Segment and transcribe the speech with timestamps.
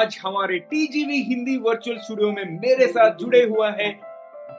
[0.00, 3.88] आज हमारे TGV Hindi virtual studio में मेरे साथ जुड़े हुआ है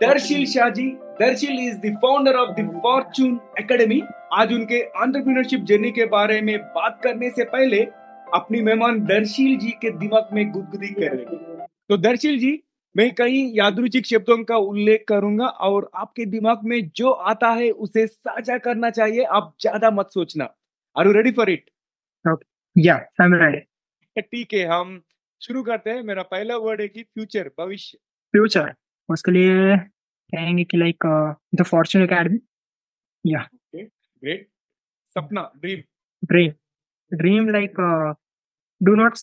[0.02, 0.88] Darshil Shahji.
[1.20, 4.00] Darshil is the founder of the fortune academy
[4.34, 7.82] आज उनके एंटरप्रेन्योरशिप जर्नी के बारे में बात करने से पहले
[8.34, 12.54] अपनी मेहमान दर्शिल जी के दिमाग में गुदगुदी कर रहे तो दर्शिल जी
[12.96, 18.08] मैं कई यादृचिक शब्दों का उल्लेख करूँगा और आपके दिमाग में जो आता है उसे
[18.08, 20.54] साझा करना चाहिए आप ज़्यादा मत सोचना।
[20.96, 21.70] Are you ready for it
[22.76, 25.02] yeah I am ready ठीक है हम
[25.42, 27.98] शुरू करते हैं। मेरा पहला वर्ड है कि फ्यूचर भविष्य।
[28.32, 28.74] फ्यूचर
[29.10, 29.78] उसके लिए
[30.32, 32.40] कहेंगे कि like the Fortune Academy
[33.26, 33.50] yeah
[34.24, 34.50] great
[35.10, 35.80] सपना dream
[36.24, 36.52] dream
[37.18, 37.74] dream like
[38.84, 39.16] do not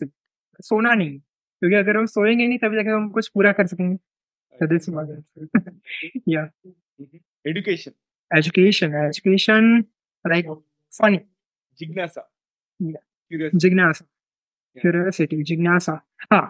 [0.60, 1.18] सोना नहीं।
[1.58, 3.96] क्योंकि अगर हम सोएँगे नहीं तभी जाकर हम कुछ पूरा कर सकेंगे।
[4.66, 5.22] What-
[6.28, 6.46] yeah.
[7.46, 7.90] Education
[8.36, 8.90] education.
[8.92, 9.84] Education.
[10.32, 10.56] Like
[11.78, 12.32] जिज्ञासा
[13.54, 14.06] जिज्ञासा
[14.80, 15.92] क्यूरियोसिटी जिज्ञासा।
[16.32, 16.42] हाँ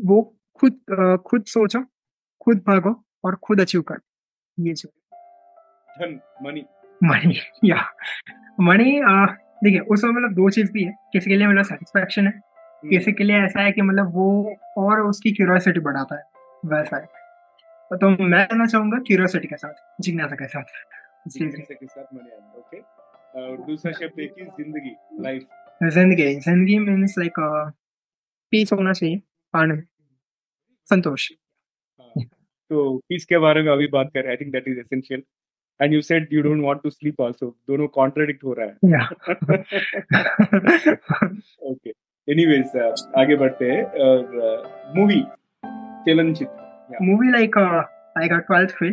[0.00, 0.22] वो
[0.60, 1.82] खुद खुद सोचो
[2.40, 2.92] खुद भागो
[3.24, 3.98] और खुद अचीव कर।
[4.58, 4.88] ये जो
[5.98, 6.64] धन मनी
[7.00, 7.84] मनी या
[8.60, 9.00] मनी
[9.64, 12.32] देखिए उसमें मतलब दो चीज़ भी है। किसी के लिए मतलब सेटिस्फेक्शन है
[12.82, 16.22] किसी के लिए ऐसा है कि मतलब वो और उसकी क्यूरियोसिटी बढ़ाता है
[16.64, 17.06] वैसा है।
[17.90, 20.64] तो मैं कहना चाहूँगा क्यूरियोसिटी के साथ जिज्ञासा के साथ।
[21.28, 22.80] जिज्ञासा के साथ मनी ओके
[23.38, 25.42] और दूसरा शब्द है कि ज़िंदगी लाइफ
[25.82, 27.34] ज़िंदगी ज़िंदगी मीन्स लाइक
[28.52, 29.20] पीस होना चाहिए
[29.54, 29.86] आनंद
[30.88, 31.28] संतोष।
[32.70, 35.22] तो किसके बारे में अभी बात कर I think that is essential
[35.80, 38.72] and you said you don't want to sleep also दोनों कॉन्ट्राडिक्ट हो रहा है।
[41.70, 41.90] ओके
[42.28, 42.76] एनीवेज
[43.18, 45.20] आगे बढ़ते हैं और मूवी
[46.06, 46.66] चलनचित्र।
[47.00, 47.80] Movie like uh,
[48.16, 48.92] I got 12th fail,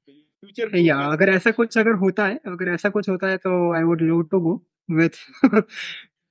[0.43, 3.83] future या अगर ऐसा कुछ अगर होता है अगर ऐसा कुछ होता है तो I
[3.83, 4.53] would love to go
[4.89, 5.17] with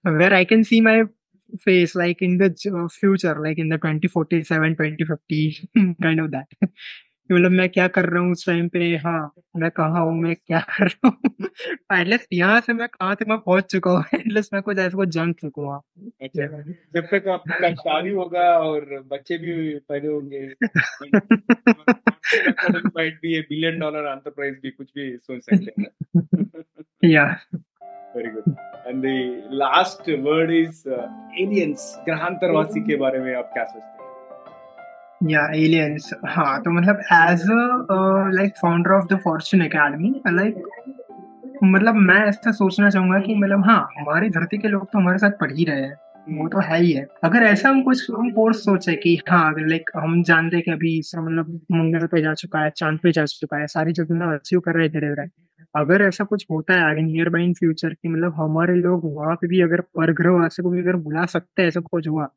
[0.05, 1.03] where I can see my
[1.65, 2.55] face like in the
[2.93, 6.69] future like in the 2047 2050 kind of that
[7.31, 8.79] कि मतलब मैं क्या कर रहा हूँ उस टाइम पे?
[8.97, 10.15] हाँ मैं कहाँ हूँ?
[10.15, 11.17] मैं क्या कर रहा हूँ?
[12.01, 15.09] एटलीस्ट यहाँ से मैं कहाँ तक मैं पहुँच चुका हूँ। एटलीस्ट मैं कुछ ऐसा कुछ
[15.09, 15.83] जान चुका हूँ।
[16.23, 16.47] अच्छा।
[16.95, 20.47] जब तक आपका शादी होगा और बच्चे भी पैदा होंगे
[22.89, 25.89] might be a billion dollar enterprise भी कुछ भी सोच सकते हैं।
[27.05, 27.25] Yeah
[28.17, 28.55] very good
[28.87, 34.00] and the last word is aliens ग्रहांतरवासी के बारे में आप क्या सोचते हैं?
[35.21, 40.63] या एलियंस हाँ तो मतलब as a like founder of the Fortune Academy like
[41.65, 45.31] मतलब मैं ऐसा सोचना चाहूँगा कि मतलब हाँ हमारी धरती के लोग तो हमारे साथ
[45.31, 45.97] पढ़ ही रहे हैं।
[46.39, 49.91] वो तो है ही है। अगर ऐसा हम कुछ हम कोर्स सोचे कि हाँ लाइक
[49.97, 53.25] हम जानते हैं कि अभी इसका मतलब मंगल पे जा चुका है, चाँद पे जा
[53.27, 55.29] चुका है, सारी जगह मतलब अचीव कर रहे हैं धीरे धीरे
[55.75, 59.35] अगर ऐसा कुछ होता है आगे नियर बाई इन फ्यूचर की मतलब हमारे लोग वहाँ
[59.37, 62.29] पे भी अगर परग्रह वासी को भी अगर बुला सकते हैं, ऐसा कुछ हुआ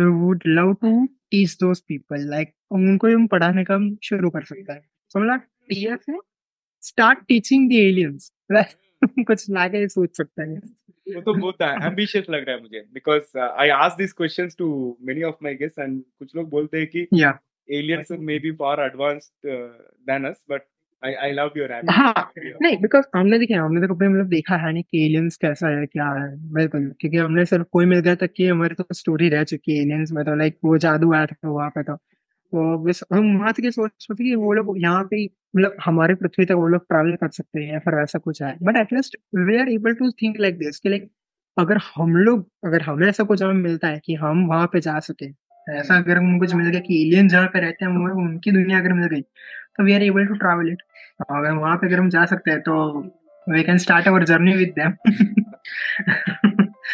[0.00, 4.72] would love to teach those people like उनको हम पढ़ाने का हम शुरू कर सकते
[4.72, 5.36] हैं। समझा?
[5.36, 6.18] टीयर टीएस में
[6.82, 8.32] स्टार्ट टीचिंग द एलियंस
[9.18, 10.60] कुछ लागे सोच सकते हैं।
[11.14, 15.22] वो तो बहुत एम्बिशियस लग रहा है मुझे because I ask this questions to many
[15.22, 17.38] of my guest and कुछ लोग बोलते हैं कि yeah
[18.38, 19.48] maybe far advanced
[20.10, 20.60] than us than
[21.02, 21.50] I, I love
[21.90, 22.32] हाँ
[22.62, 25.84] नहीं बिकॉज़ हमने देखा हमने तो कभी मतलब देखा है नहीं कि एलियंस कैसा है
[25.86, 29.44] क्या है बिल्कुल क्योंकि हमने सिर्फ़ कोई मिल गया तक कि हमारी तो स्टोरी रह
[29.44, 31.94] चुकी है एलियंस में तो लाइक वो जादू आया था वहाँ पे तो।
[32.52, 36.44] वो बस हम वहाँ तक सोच सोचते कि वो लोग यहाँ पे मतलब हमारे पृथ्वी
[36.46, 39.58] तक वो लोग ट्रैवल कर सकते हैं या फिर वैसा कुछ है। But at least we
[39.60, 41.10] are able to think like this कि लाइक
[41.56, 44.98] अगर हम लोग अगर हमें ऐसा कुछ हमें मिलता है कि हम वहाँ पे जा
[45.00, 45.26] सके
[45.66, 48.92] ऐसा अगर हम कुछ मिल गया कि एलियन जहाँ पे रहते हैं उनकी दुनिया अगर
[48.92, 50.82] मिल गई तो we are able to travel it
[51.20, 52.74] अगर वहाँ पे अगर हम जा सकते हैं तो
[53.46, 54.90] we can start our journey with them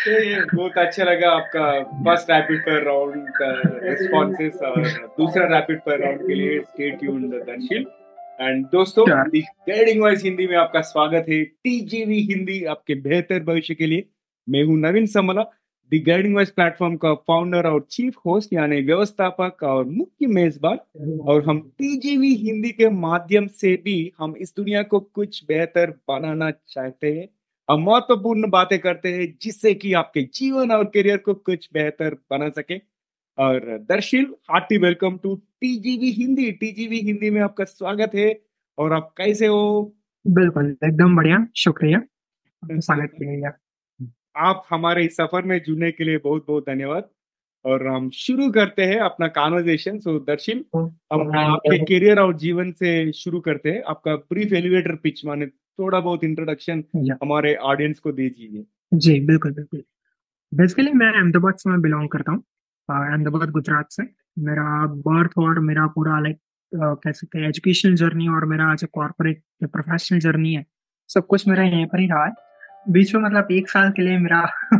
[0.06, 3.50] तो बहुत अच्छा लगा आपका फ़र्स्ट रैपिड फायर राउंड का
[3.85, 4.88] रिस्पॉन्सेस और
[5.19, 7.87] दूसरा रैपिड फायर राउंड के लिए स्टे ट्यून्ड दर्शिल।
[8.41, 9.05] एंड दोस्तों.
[9.09, 14.09] गाइडिंग वॉइस हिंदी में आपका स्वागत है। टीजीवी हिंदी आपके बेहतर भविष्य के लिए।
[14.49, 15.43] मैं हूँ Naveen Samla.
[15.90, 20.78] The Guiding Voice platform का फाउंडर और चीफ होस्ट यानी व्यवस्थापक और मुख्य मेजबान
[21.20, 26.50] और हम टीजीवी हिंदी के माध्यम से भी हम इस दुनिया को कुछ बेहतर बनाना
[26.50, 27.28] चाहते हैं।
[27.70, 32.48] हम महत्वपूर्ण बातें करते हैं जिससे कि आपके जीवन और करियर को कुछ बेहतर बना
[32.48, 32.78] सके।
[33.38, 36.52] और Darshil hearty welcome to TGV Hindi.
[36.52, 38.40] TGV Hindi में आपका स्वागत है
[38.78, 39.94] और आप कैसे हो?
[40.26, 42.02] बिल्कुल एकदम बढ़िया शुक्रिया।
[42.72, 43.63] स्वागत के लिए
[44.36, 47.08] आप हमारे इस सफ़र में जुड़ने के लिए बहुत बहुत धन्यवाद।
[47.64, 52.90] और हम शुरू करते हैं अपना कॉन्वर्जेशन सो दर्शिल हम आपके करियर और जीवन से
[53.12, 56.82] शुरू करते हैं। आपका ब्रीफ एलिवेटर पिच माने थोड़ा बहुत इंट्रोडक्शन
[57.22, 58.64] हमारे ऑडियंस को दीजिए।
[58.94, 59.82] जी बिल्कुल बिल्कुल।
[60.52, 62.42] बेसिकली मैं अहमदाबाद से मैं बिलोंग करता हूँ
[62.88, 64.02] अहमदाबाद गुजरात से।
[64.40, 66.38] मेरा बर्थ और मेरा पूरा लाइक
[66.72, 70.64] कह सकते हैं एजुकेशनल जर्नी और मेरा जो कॉर्पोरेट प्रोफेशनल जर्नी है।
[71.10, 72.32] सब कुछ मेरा यहीं पर ही रहा है।
[72.88, 74.40] बीच में मतलब एक साल के लिए मेरा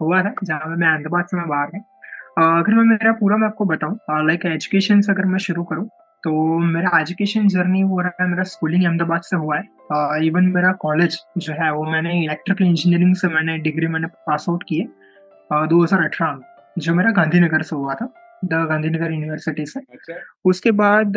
[0.00, 3.64] हुआ था जहाँ मैं अहमदाबाद से मैं बाहर गया अगर मैं मेरा पूरा मैं आपको
[3.64, 5.88] बताऊँ लाइक एजुकेशन से अगर मैं शुरू करूँ
[6.24, 10.72] तो मेरा एजुकेशन जर्नी हो रहा है मेरा स्कूलिंग अहमदाबाद से हुआ है। इवन मेरा
[10.82, 15.66] कॉलेज जो है वो मैंने इलेक्ट्रिकल इंजीनियरिंग से मैंने डिग्री मैंने पास आउट की है
[15.68, 16.42] दो हज़ार अठारह में
[16.78, 18.12] जो मेरा गांधीनगर से हुआ था
[18.44, 20.14] द गांधीनगर यूनिवर्सिटी से। अच्छा।
[20.44, 21.16] उसके बाद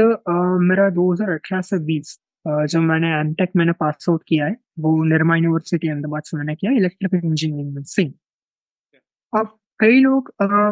[0.63, 5.87] मेरा 2018 से 20 जब मैंने एमटेक मैंने पास आउट किया है वो निर्मा यूनिवर्सिटी
[5.87, 8.13] अहमदाबाद से मैंने किया इलेक्ट्रिकल इंजीनियरिंग में सेम
[9.33, 10.31] अब कई लोग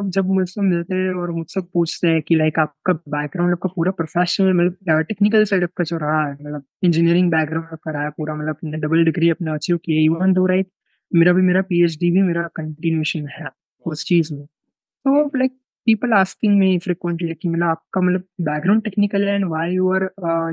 [0.10, 4.54] जब मुझसे मिलते हैं और मुझसे पूछते हैं कि लाइक आपका बैकग्राउंड आपका पूरा प्रोफेशनल
[4.54, 8.50] मतलब टेक्निकल साइड आपका जो रहा है मतलब इंजीनियरिंग बैकग्राउंड आपका रहा है पूरा मतलब
[8.50, 10.68] अपने डबल डिग्री अपने अचीव किए इवन दो राइट
[11.12, 13.48] मेरा भी मेरा पीएचडी भी मेरा कंटिन्यूएशन है
[13.86, 14.46] उस चीज़ में.
[14.46, 15.52] तो like
[15.88, 20.04] people asking me frequently कि मतलब आपका मतलब बैकग्राउंड टेक्निकल है and why you are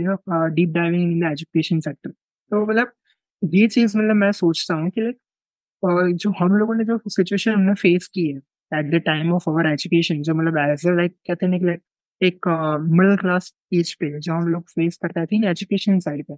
[0.02, 2.92] you know deep diving in the education sector तो मतलब
[3.42, 7.74] ये चीज़ मतलब मैं सोचता हूँ कि लाइक जो हम लोगों ने जो सिचुएशन हमने
[7.76, 8.38] फेस की है
[8.72, 11.78] at the time of our education जो मतलब एज ए लाइक कहते हैं कि
[12.20, 12.48] एक
[12.90, 16.34] मिडिल क्लास एज पे जो हम लोग फेस करते थे एजुकेशन साइड पे,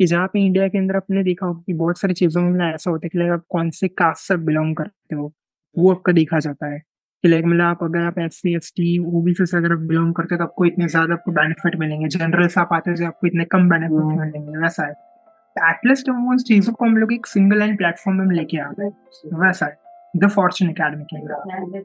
[0.00, 2.90] कि जहाँ पे इंडिया के अंदर आपने देखा होगा कि बहुत सारी चीज़ों में ऐसा
[2.90, 5.32] होता है कि आप कौन से कास्ट से बिलोंग करते हो,
[5.76, 6.82] वो आपका देखा जाता है।
[7.24, 10.14] कि लाइक मतलब आप अगर आप S C S T OBC से अगर आप बिलोंग
[10.14, 13.06] करते हो तो आपको इतने ज़्यादा आपको बेनिफिट मिलेंगे। जनरल से आप आते हो तो
[13.06, 17.26] आपको इतने कम बेनिफिट मिलेंगे वैसा है। एटलीस्ट हम उन चीज़ों को हम लोग एक
[17.26, 18.90] सिंगल लाइन प्लेटफॉर्म में लेके आ गए
[19.36, 19.76] वैसा है।
[20.14, 21.84] द फॉर्चून अकेडमी के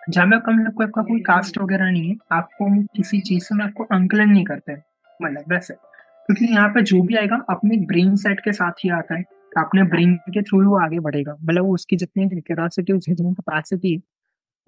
[0.00, 3.44] जहाँ में हम लोग को आपका कोई कास्ट वगैरह नहीं है आपको हम किसी चीज़
[3.44, 4.72] से आपको अंकलन नहीं करते
[5.20, 9.14] मतलब वैसे। क्योंकि यहाँ पे जो भी आएगा अपने ब्रेन सेट के साथ ही आता
[9.14, 9.24] है।
[9.56, 14.00] अपने ब्रेन के थ्रू वो आगे बढ़ेगा। मतलब उसकी जितनी क्यूरियोसिटी उसकी जितनी कैपेसिटी है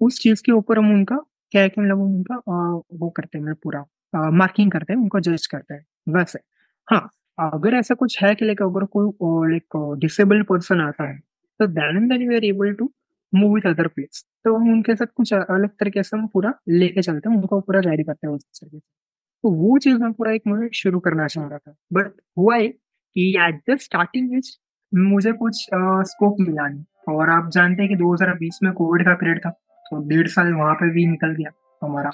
[0.01, 1.15] उस चीज़ के ऊपर हम उनका,
[1.53, 2.35] क्या है कि मतलब उनका
[2.95, 3.85] वो करते हैं, पूरा
[4.33, 6.39] मार्किंग करते हैं, उनको जज करते हैं वैसे
[6.87, 11.17] हाँ। अगर ऐसा कुछ है कि लाइक अगर कोई लाइक डिसेबल्ड पर्सन आता है
[11.59, 12.89] तो then and then we are able to
[13.33, 17.01] move with other place तो हम उनके साथ कुछ अलग तरीके से हम पूरा लेके
[17.01, 18.81] चलते हैं, उनको पूरा जारी करते हैं उस तरीके से
[19.43, 22.67] तो वो चीज़ मैं पूरा एक मुझे शुरू करना चाह रहा था बट हुआ है
[22.67, 24.57] कि एट द स्टार्टिंग एज
[24.91, 25.65] मुझे कुछ
[26.11, 29.49] स्कोप मिला नहीं। और आप जानते हैं कि 2020 में कोविड का पीरियड था।
[29.91, 31.51] तो डेढ़ साल वहाँ पे भी निकल गया
[31.81, 32.09] हमारा।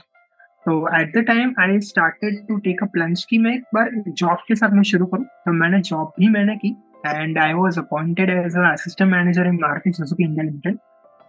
[0.65, 4.37] तो at the time I started to take a plunge की मैं एक बार जॉब
[4.47, 6.75] के साथ मैं शुरू करूँ तो मैंने जॉब भी मैंने की
[7.07, 10.77] and I was appointed as assistant manager in Maruti Suzuki India Limited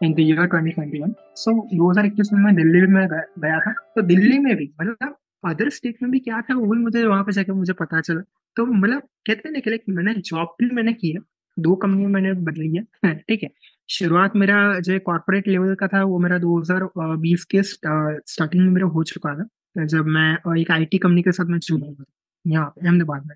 [0.02, 4.54] in the year 2021 so 2021 में मैं दिल्ली में गया था। तो दिल्ली में
[4.56, 7.72] भी मतलब अदर स्टेट में भी क्या था वो भी मुझे वहाँ पे जाके मुझे
[7.72, 8.20] पता चला।
[8.56, 11.20] तो मतलब कहते हैं ना कि मैंने जॉब भी मैंने की है
[11.58, 13.50] दो कंपनी मैंने बदली है ठीक है।
[13.90, 19.02] शुरुआत मेरा जो कॉर्पोरेट लेवल का था, वो मेरा 2020 के स्टार्टिंग में मेरा हो
[19.02, 22.04] चुका था, जब मैं एक आईटी कंपनी के साथ मैं जुड़ा हुआ
[22.46, 23.34] यहाँ अहमदाबाद में।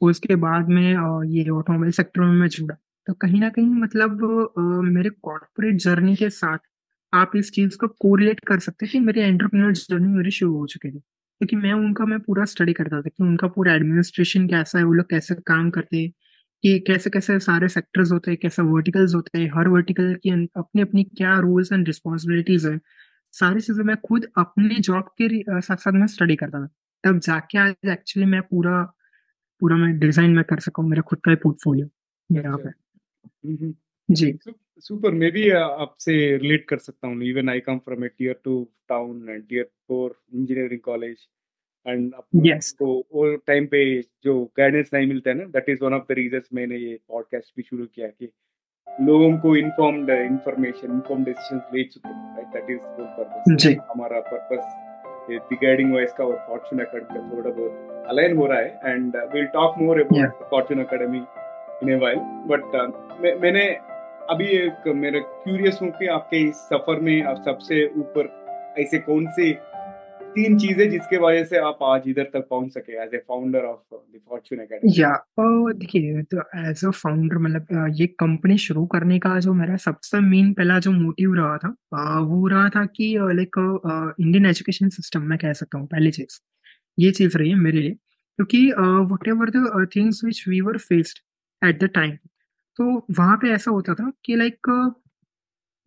[0.00, 0.88] उसके बाद में
[1.28, 2.76] ये ऑटोमोबाइल सेक्टर में मैं जुड़ा।
[3.06, 4.52] तो कहीं ना कहीं मतलब
[4.84, 6.58] मेरे कॉर्पोरेट जर्नी के साथ
[7.14, 10.66] आप इस चीज़ को कोरिलेट कर सकते हैं कि मेरी एंटरप्रेन्योर जर्नी मेरी शुरू हो
[10.66, 14.78] चुकी थी। क्योंकि मैं उनका, मैं पूरा स्टडी करता था कि उनका पूरा एडमिनिस्ट्रेशन कैसा
[14.78, 16.12] है, वो लोग कैसे काम करते हैं
[16.64, 20.82] कि कैसे कैसे सारे सेक्टर्स होते हैं कैसे वर्टिकल्स होते हैं हर वर्टिकल की अपनी
[20.82, 22.78] अपनी क्या रूल्स एंड रिस्पॉन्सिबिलिटीज है
[23.34, 26.68] सारी चीज़ें मैं खुद अपनी जॉब के साथ साथ मैं स्टडी करता था।
[27.04, 28.82] तब जाके आज एक्चुअली मैं पूरा
[29.62, 31.88] पूरा मैं डिज़ाइन में कर सकूँ मेरा खुद का ही पोर्टफोलियो
[32.30, 33.74] यहाँ पे। हम्म,
[34.08, 34.32] जी।
[34.80, 38.62] सुपर मैं भी आपसे रिलेट कर सकता हूँ। Even I come from a tier two
[38.88, 41.26] town and tier four engineering college
[41.86, 42.14] and
[42.82, 46.48] वो टाइम पे जो गाइडेंस नहीं मिलता है ना that is one of the reasons
[46.54, 48.28] मैंने ये पॉडकास्ट भी शुरू किया कि
[49.00, 54.20] लोगों को इन्फॉर्म्ड इंफॉर्मेशन इन्फॉर्म डिसीजंस ले चुके हैं right that is the purpose हमारा
[54.20, 54.86] पर्पस
[55.30, 59.16] द गाइडिंग वॉइस का और फॉर्चून अकेडमी का थोड़ा बहुत अलाइन हो रहा है and
[59.16, 60.00] we will talk more.
[60.00, 61.24] About Fortune Academy
[61.82, 62.74] in a while but
[63.42, 63.64] मैंने
[64.30, 68.28] अभी एक मेरा क्यूरियस हूँ कि आपके इस सफ़र में आप सबसे ऊपर
[68.78, 69.50] ऐसे कौन से
[70.34, 73.94] तीन चीज़ें जिसके वजह से आप आज इधर तक पहुँच सके as a founder of
[73.94, 79.38] the Fortune Academy yeah देखिए तो एज अ फाउंडर मतलब ये कंपनी शुरू करने का
[79.40, 83.58] जो मेरा सबसे मेन पहला जो मोटिव रहा था वो रहा था कि लाइक
[84.20, 86.40] इंडियन एजुकेशन सिस्टम में कह सकता हूँ पहली चीज़।
[86.98, 88.66] ये चीज़ रही है मेरे लिए क्योंकि
[89.28, 91.18] whatever the things which we were faced
[91.68, 92.16] at the time
[92.78, 94.92] तो वहाँ पे ऐसा होता था कि लाइक uh,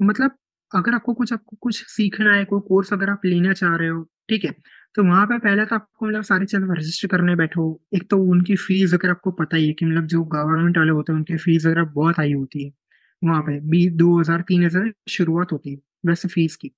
[0.02, 0.32] मतलब
[0.72, 4.10] अगर आपको कुछ आपको कुछ सीखना है कोई कोर्स अगर आप लेना चाह रहे हो
[4.30, 4.52] ठीक है?
[4.96, 7.64] तो वहाँ पे पहले तो आपको मतलब सारी चीज़ें रजिस्टर करने बैठो।
[7.96, 11.12] एक तो उनकी फ़ीस अगर आपको पता ही है कि मतलब जो गवर्नमेंट वाले होते
[11.12, 12.72] हैं, उनकी फ़ीस अगर बहुत हाई होती है।
[13.22, 16.72] वहाँ पे बीस दो हज़ार, तीन हज़ार शुरुआत होती है, वैसे फ़ीस की।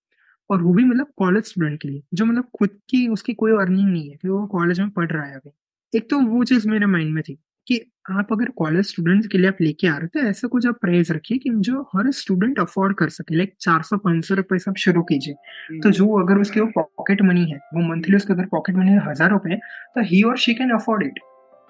[0.49, 3.89] और वो भी मतलब कॉलेज स्टूडेंट के लिए, जो मतलब खुद की उसकी कोई अर्निंग
[3.89, 5.51] नहीं है कि वो कॉलेज में पढ़ रहा है अभी।
[5.93, 7.79] एक तो वो चीज़ मेरे माइंड में थी कि
[8.11, 10.77] आप अगर कॉलेज स्टूडेंट के लिए आप लेके आ रहे हो तो ऐसा कुछ आप
[10.81, 14.59] प्राइस रखिए कि जो हर स्टूडेंट अफोर्ड कर सके। लाइक चार सौ पाँच सौ रुपए
[14.59, 18.15] से आप शुरू कीजिए। तो हम्म। जो अगर उसके वो पॉकेट मनी है वो मंथली
[18.15, 19.55] उसके अगर पॉकेट मनी है हज़ार रुपए
[19.95, 21.19] तो ही और शी कैन अफोर्ड इट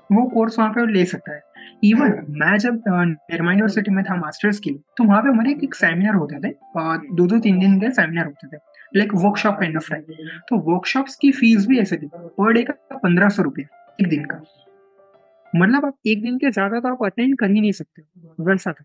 [0.10, 1.42] वो कोर्स वहाँ पे ले सकता है।
[1.84, 6.16] इवन मैं जब निर्मा यूनिवर्सिटी में था मास्टर्स की तो वहाँ पे हमारे एक सेमिनार
[6.16, 6.54] होते थे।
[7.16, 8.60] दो दो तीन दिन के सेमिनार होते थे।
[8.96, 10.04] Like workshop kind of time
[10.50, 13.66] तो वर्कशॉप्स की फ़ीस भी ऐसे थी। पर डे का पंद्रह सौ रुपये
[14.02, 14.42] एक दिन का।
[15.56, 18.02] मतलब आप एक दिन के ज़्यादा तो आप अटेंड कर ही नहीं सकते
[18.46, 18.84] वैसा था।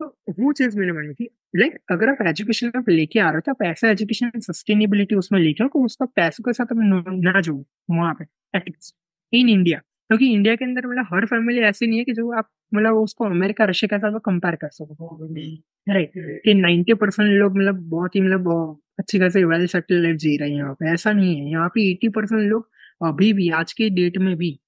[0.00, 0.06] तो
[0.38, 3.40] वो चीज़ मेरे मन में थी। लाइक अगर आप एजुकेशन में लेके आ रहे हो
[3.46, 7.54] तो आप ऐसा एजुकेशन सस्टेनेबिलिटी उसमें लेके आओ उसका पैसों के साथ ना जो
[7.90, 8.94] वहाँ पे एटलीस्ट
[9.32, 9.78] इन इंडिया
[10.10, 13.24] क्योंकि इंडिया के अंदर मतलब हर फैमिली ऐसी नहीं है कि जो आप मतलब उसको
[13.24, 15.16] अमेरिका रशिया के साथ कंपेयर कर सको।
[15.86, 16.12] राइट
[16.44, 20.50] कि नाइन्टी परसेंट लोग मतलब बहुत ही मतलब अच्छी खासी वेल सेटल लाइफ जी रहे
[20.50, 22.68] हैं यहाँ पे। ऐसा नहीं है। यहाँ पे एटी परसेंट लोग
[23.02, 24.58] अभी भी, आज के डेट में भी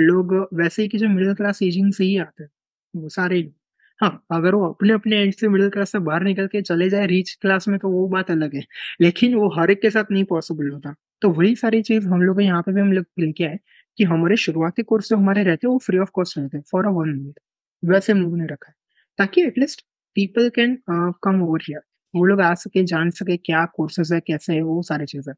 [0.00, 2.50] लोग वैसे ही कि जो मिडिल क्लास एजिंग से ही आते हैं,
[2.94, 3.52] वो सारे लोग
[4.00, 7.06] हाँ अगर वो अपने अपने एज से मिडिल क्लास से बाहर निकल के चले जाए
[7.06, 8.62] रिच क्लास में तो वो बात अलग है।
[9.00, 12.42] लेकिन वो हर एक के साथ नहीं पॉसिबल होता। तो वही सारी चीज़ हम लोग
[12.42, 13.58] यहाँ पे भी हम लोग लेके आए
[13.98, 16.86] कि हमारे शुरुआती कोर्स जो हमारे रहते हैं, वो फ्री ऑफ़ कॉस्ट रहते हैं फॉर
[16.86, 17.38] अ वन मिनट
[17.82, 18.74] वैसे हम लोगों ने रखा है।
[19.18, 19.80] ताकि at least
[20.16, 20.78] people can
[21.24, 21.80] come over here
[22.14, 25.34] वो लोग आ सके, जान सके क्या कोर्सेज है, कैसे है, वो सारी चीज़ें।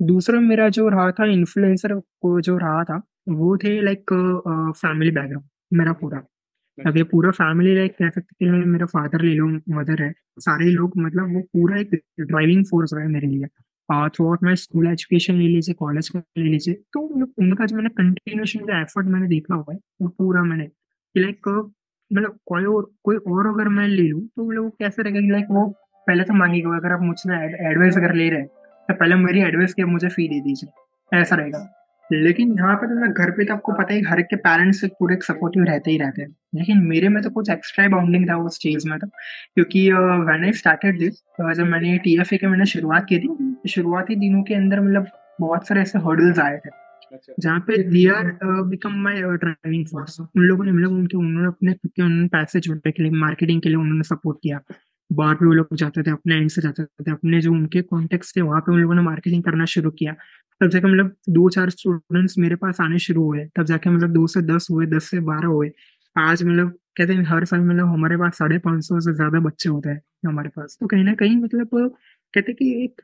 [0.00, 4.12] दूसरा मेरा जो रहा था इन्फ्लुएंसर को जो रहा था वो थे लाइक
[4.76, 6.18] फैमिली बैकग्राउंड मेरा पूरा।
[6.78, 10.70] अब ये पूरा फैमिली लाइक कह सकते हैं मेरा फादर ले लो मदर है। सारे
[10.70, 13.46] लोग मतलब वो पूरा एक ड्राइविंग फोर्स रहा है मेरे लिए।
[14.08, 17.00] Through out my school education ले लीजिए कॉलेज का ले लीजिए तो
[17.42, 20.68] उनका जो मैंने कंटिन्यूशन जो एफर्ट मैंने देखा हुआ है वो पूरा मैंने।
[21.14, 21.48] लाइक
[22.10, 25.46] मतलब कोई और कोई और अगर मैं ले लूँ तो मतलब वो कैसे रहेगा लाइक
[25.50, 25.66] वो
[26.06, 28.48] पहले तो मांगेगा अगर आप मुझसे एडवाइस अगर ले रहे हैं
[28.88, 31.58] तो पहले मेरी एडवाइस के मुझे फ़ी दे दीजिए। ऐसा रहेगा।
[32.12, 34.80] लेकिन यहाँ पे तो मैं घर पे तो आपको पता ही हर एक के पेरेंट्स
[34.80, 38.36] से पूरे सपोर्टिव रहते ही रहते हैं। लेकिन मेरे में तो कुछ एक्स्ट्रा बाउंडिंग था
[38.38, 39.90] उस चीज़ में तो क्योंकि
[40.26, 44.42] मैंने स्टार्टेड दिस जब मैंने टी एफ़ ए के मैंने शुरुआत की थी शुरुआती दिनों
[44.42, 45.06] के अंदर मतलब
[45.40, 46.70] बहुत सारे ऐसे हर्डल्स आए थे।
[47.12, 48.30] अच्छा। जहाँ पे they are
[48.68, 52.60] become my driving force उन लोगों ने मतलब उनके उन्होंने अपने खुद के उन्होंने पैसे
[52.60, 54.60] जोड़ने के लिए मार्केटिंग के लिए उन्होंने सपोर्ट किया।
[55.10, 58.26] बाहर पे वो लोग जाते थे अपने एंड से जाते थे अपने जो उनके कॉन्टेक्ट
[58.36, 60.14] थे वहाँ पे उन लोगों ने मार्केटिंग करना शुरू किया।
[60.60, 64.26] तब जाके मतलब दो चार स्टूडेंट्स मेरे पास आने शुरू हुए। तब जाके मतलब दो
[64.28, 65.70] से दस हुए, दस से बारह हुए।
[66.16, 69.68] आज मतलब कहते हैं हर साल मतलब हमारे पास साढ़े पाँच सौ से ज़्यादा बच्चे
[69.68, 71.68] होते हैं हमारे पास। तो कहीं ना कहीं मतलब
[72.34, 73.00] कहते कि एक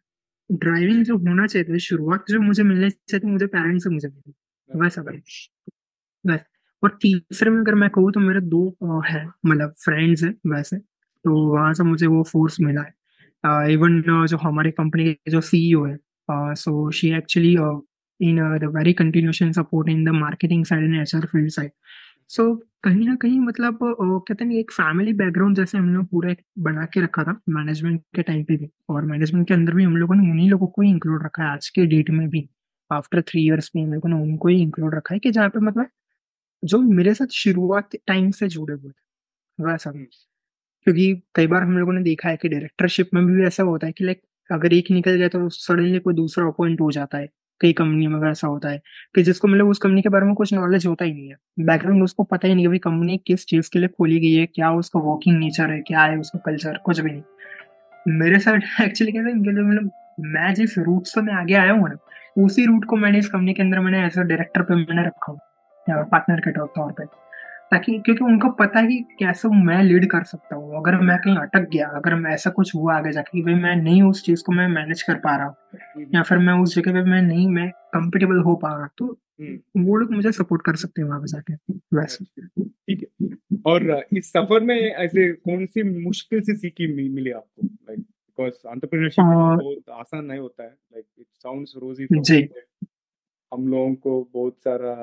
[0.50, 4.34] ड्राइविंग जो होना चाहिए शुरुआत जो मुझे मिलने चाहिए मुझे पेरेंट्स से मुझे मिली।
[4.70, 6.44] वैसा वैसे
[6.82, 11.36] और तीसरे में अगर मैं कहूँ तो मेरे दो है मतलब फ्रेंड्स है वैसे। तो
[11.48, 15.96] वहाँ से मुझे वो फोर्स मिला है। इवन जो हमारी कंपनी के जो सीईओ है
[16.54, 17.76] so she actually uh,
[18.20, 21.72] in uh, the very continuation support in the marketing side and HR field side.
[22.30, 26.34] So so, कहीं ना कहीं मतलब कहते हैं एक फैमिली बैकग्राउंड जैसे हम लोग पूरा
[26.58, 29.96] बना के रखा था मैनेजमेंट के टाइम पे भी और मैनेजमेंट के अंदर भी हम
[29.96, 32.48] लोगों ने उन्हीं लोगों को ही इंक्लूड रखा है आज के डेट में भी
[32.90, 35.60] आफ्टर थ्री इयर्स में हम लोगों ने उनको ही इंक्लूड रखा है कि जहाँ पे
[35.60, 35.88] मतलब
[36.62, 40.04] जो मेरे साथ शुरुआत टाइम से जुड़े हुए थे वैसा हम्म।
[40.86, 43.92] क्योंकि कई बार हम लोगों ने देखा है कि डायरेक्टरशिप में भी ऐसा होता है
[43.92, 47.28] कि लाइक अगर एक निकल गया तो सडनली कोई दूसरा अपॉइंट हो जाता है,
[47.60, 48.80] कई कंपनी में ऐसा होता है
[49.14, 52.02] कि जिसको मतलब उस कंपनी के बारे में कुछ नॉलेज होता ही नहीं है। बैकग्राउंड
[52.04, 55.00] उसको पता ही नहीं कि कंपनी किस चीज़ के लिए खोली गई है, क्या उसका
[55.00, 59.90] वर्किंग नेचर है, क्या है उसका कल्चर कुछ भी नहीं। मेरे साथ एक्चुअली क्या मतलब
[60.20, 61.98] मैं जिस रूट से मैं आगे आया हूँ
[62.38, 65.32] उसी रूट को मैंने इस कंपनी के अंदर मैंने एज अ डायरेक्टर पे मैंने रखा
[65.32, 65.40] हूँ
[65.86, 67.06] पार्टनर के तौर पर
[67.72, 71.36] ताकि क्योंकि उनको पता है कि कैसे मैं लीड कर सकता हूँ। अगर मैं कहीं
[71.36, 74.42] अटक गया अगर मैं ऐसा कुछ हुआ आगे जाके कि भाई मैं नहीं उस चीज़
[74.44, 77.48] को मैं मैनेज कर पा रहा हूँ या फिर मैं उस जगह पे मैं नहीं
[77.48, 79.06] मैं कंफर्टेबल हो पा रहा तो
[79.40, 81.54] हम्म। वो लोग मुझे सपोर्ट कर सकते हैं वहाँ पे जाके।
[81.96, 82.24] वैसे
[82.64, 83.28] ठीक है।
[83.66, 87.66] और इस सफ़र में ऐसे कौन सी मुश्किल से सीखी मिली आपको?
[87.66, 92.48] लाइक बिकॉज़ एंटरप्रेन्योरशिप बहुत आसान नहीं होता है। लाइक इट्स साउंड्स रोजी जी।
[93.52, 94.94] हम लोगों को बहुत सारा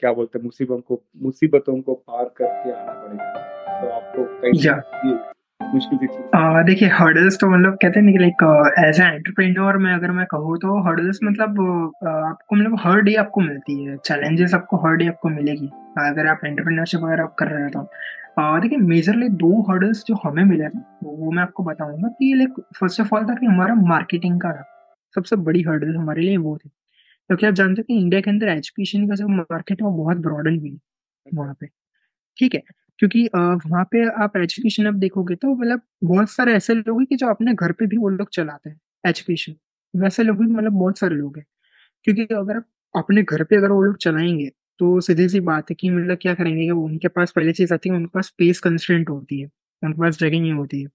[0.00, 4.22] क्या बोलते हैं मुसीबत को मुसीबतों को पार करके आना पड़ेगा। तो आपको
[6.34, 8.42] आ, देखिए हर्डल्स तो मतलब कहते हैं ना कि लाइक
[8.78, 11.60] एज ए एंटरप्रेन्योर में अगर मैं कहूँ तो हर्डल्स मतलब
[12.06, 15.66] आपको मतलब हर डे आपको मिलती है। चैलेंजेस आपको हर डे आपको मिलेगी।
[15.98, 20.44] अगर आप एंटरप्रेन्योरशिप वगैरह आप कर रहे हो तो। देखिए मेजरली दो हर्डल्स जो हमें
[20.44, 24.40] मिले थे वो मैं आपको बताऊँगा कि लाइक फ़र्स्ट ऑफ़ ऑल था कि हमारा मार्केटिंग
[24.40, 24.64] का था।
[25.14, 26.70] सबसे बड़ी हर्डल हमारे लिए वो थी।
[27.30, 30.16] क्योंकि आप जानते हो कि इंडिया के अंदर एजुकेशन का जो मार्केट है वो बहुत
[30.18, 31.66] ब्रॉडन हुई है वहाँ पे।
[32.38, 32.62] ठीक है?
[32.98, 37.16] क्योंकि वहाँ पे आप एजुकेशन अब देखोगे तो मतलब बहुत सारे ऐसे लोग हैं कि
[37.16, 39.54] जो अपने घर पे भी वो लोग चलाते हैं एजुकेशन
[39.94, 41.44] वैसे लोग भी मतलब बहुत सारे लोग हैं।
[42.06, 45.74] क्योंकि अगर आप अपने घर पे अगर वो लोग चलाएँगे तो सीधी सी बात है
[45.76, 49.10] कि मतलब क्या करेंगे कि उनके पास पहली चीज़ आती है उनके पास स्पेस कंस्टेंट
[49.10, 49.48] होती है,
[49.82, 50.88] उनके पास जगह नहीं होती है।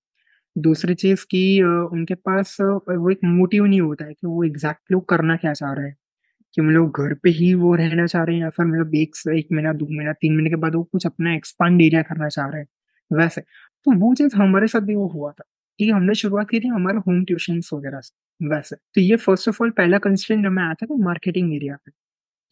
[0.55, 5.09] दूसरी चीज़ की उनके पास वो एक मोटिव नहीं होता है कि वो एग्जैक्ट लोग
[5.09, 5.95] करना क्या चाह रहे हैं।
[6.57, 9.47] कि मतलब घर पे ही वो रहना चाह रहे हैं या फिर मतलब एक एक
[9.51, 12.61] महीना दो महीना तीन महीने के बाद वो कुछ अपना एक्सपांड एरिया करना चाह रहे
[12.61, 12.67] हैं।
[13.11, 15.43] वैसे तो वो चीज़ हमारे साथ भी वो हुआ था
[15.79, 19.61] कि हमने शुरुआत की थी हमारे होम ट्यूशन वगैरह से वैसे। तो ये फ़र्स्ट ऑफ़
[19.63, 21.91] ऑल पहला कंस्ट्रेंट हमें आया था मार्केटिंग एरिया पे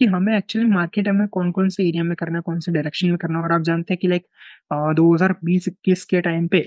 [0.02, 3.10] कि हमें एक्चुअली मार्केट हमें कौन कौन से एरिया में करना है कौन से डायरेक्शन
[3.10, 4.26] में करना है। और आप जानते हैं कि लाइक
[4.98, 6.60] दो हज़ार बीस इक्कीस के टाइम पे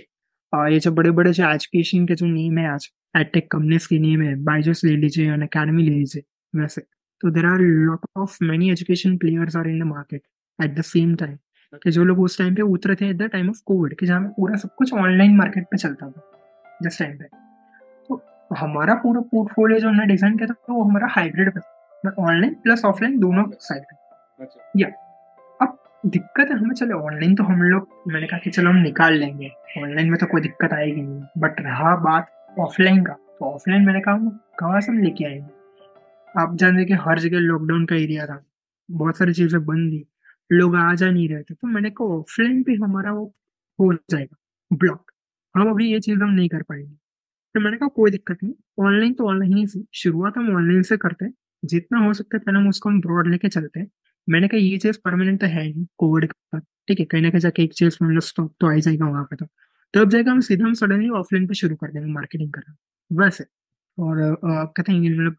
[0.52, 3.98] अ, ये जो बड़े बड़े जो एजुकेशन के जो नेम है आज एडटेक कंपनीज़ के
[4.00, 6.22] नेम है बाइजूस ले लीजिए अकेडमी ले लीजिए
[6.54, 6.82] वैसे।
[7.20, 10.22] तो there are lot of many education players are in the market
[10.58, 11.36] at the same time
[11.82, 14.20] कि जो लोग उस टाइम पे उतरे थे at the time of Covid कि जहाँ
[14.22, 17.24] पे पूरा सब कुछ ऑनलाइन मार्केट पे चलता था जिस टाइम पे।
[18.08, 18.20] तो
[18.56, 21.60] हमारा पूरा पोर्टफोलियो जो हमने डिज़ाइन किया था तो वो हमारा हाइब्रिड पे
[22.22, 24.88] ऑनलाइन प्लस ऑफलाइन दोनों साइड पे। अच्छा। या
[25.60, 29.14] अब दिक्कत है हमें चलो ऑनलाइन तो हम लोग मैंने कहा कि चलो हम निकाल
[29.14, 33.86] लेंगे। ऑनलाइन में तो कोई दिक्कत आएगी नहीं। बट रहा बात ऑफलाइन का तो ऑफलाइन
[33.86, 35.55] मैंने कहा हम कहाँ से हम लेके आएँगे?
[36.36, 38.44] आप जानते कि हर जगह लॉकडाउन का एरिया था।
[38.88, 40.04] बहुत सारी चीज़ें बंद थी।
[40.50, 43.24] लोग आ जा नहीं रहे थे। तो मैंने कहा ऑफलाइन पे हमारा वो
[43.78, 44.36] हो जाएगा।
[44.70, 45.12] ब्लॉक
[45.54, 46.94] हम अभी ये चीज़ हम नहीं कर पाएँगे।
[47.54, 50.96] तो मैंने कहा, कोई दिक्कत नहीं। ऑनलाइन तो ऑनलाइन ही से शुरुआत हम ऑनलाइन से
[50.96, 53.88] करते हैं। जितना हो सकता है पहले हम उसको हम ब्रॉड लेके चलते हैं।
[54.28, 57.40] मैंने कहा, ये चीज़ परमानेंट तो है नहीं कोविड का। ठीक है, कहीं ना कहीं
[57.40, 59.46] जाके एक चीज़ मतलब स्टॉक तो आ जाएगा वहाँ पे तो।
[59.94, 62.76] तो अब जाएगा हम सीधा हम सडनली ऑफलाइन पे शुरू कर देंगे मार्केटिंग करना।
[63.10, 63.44] वैसे
[63.98, 65.36] और कहते हैं मतलब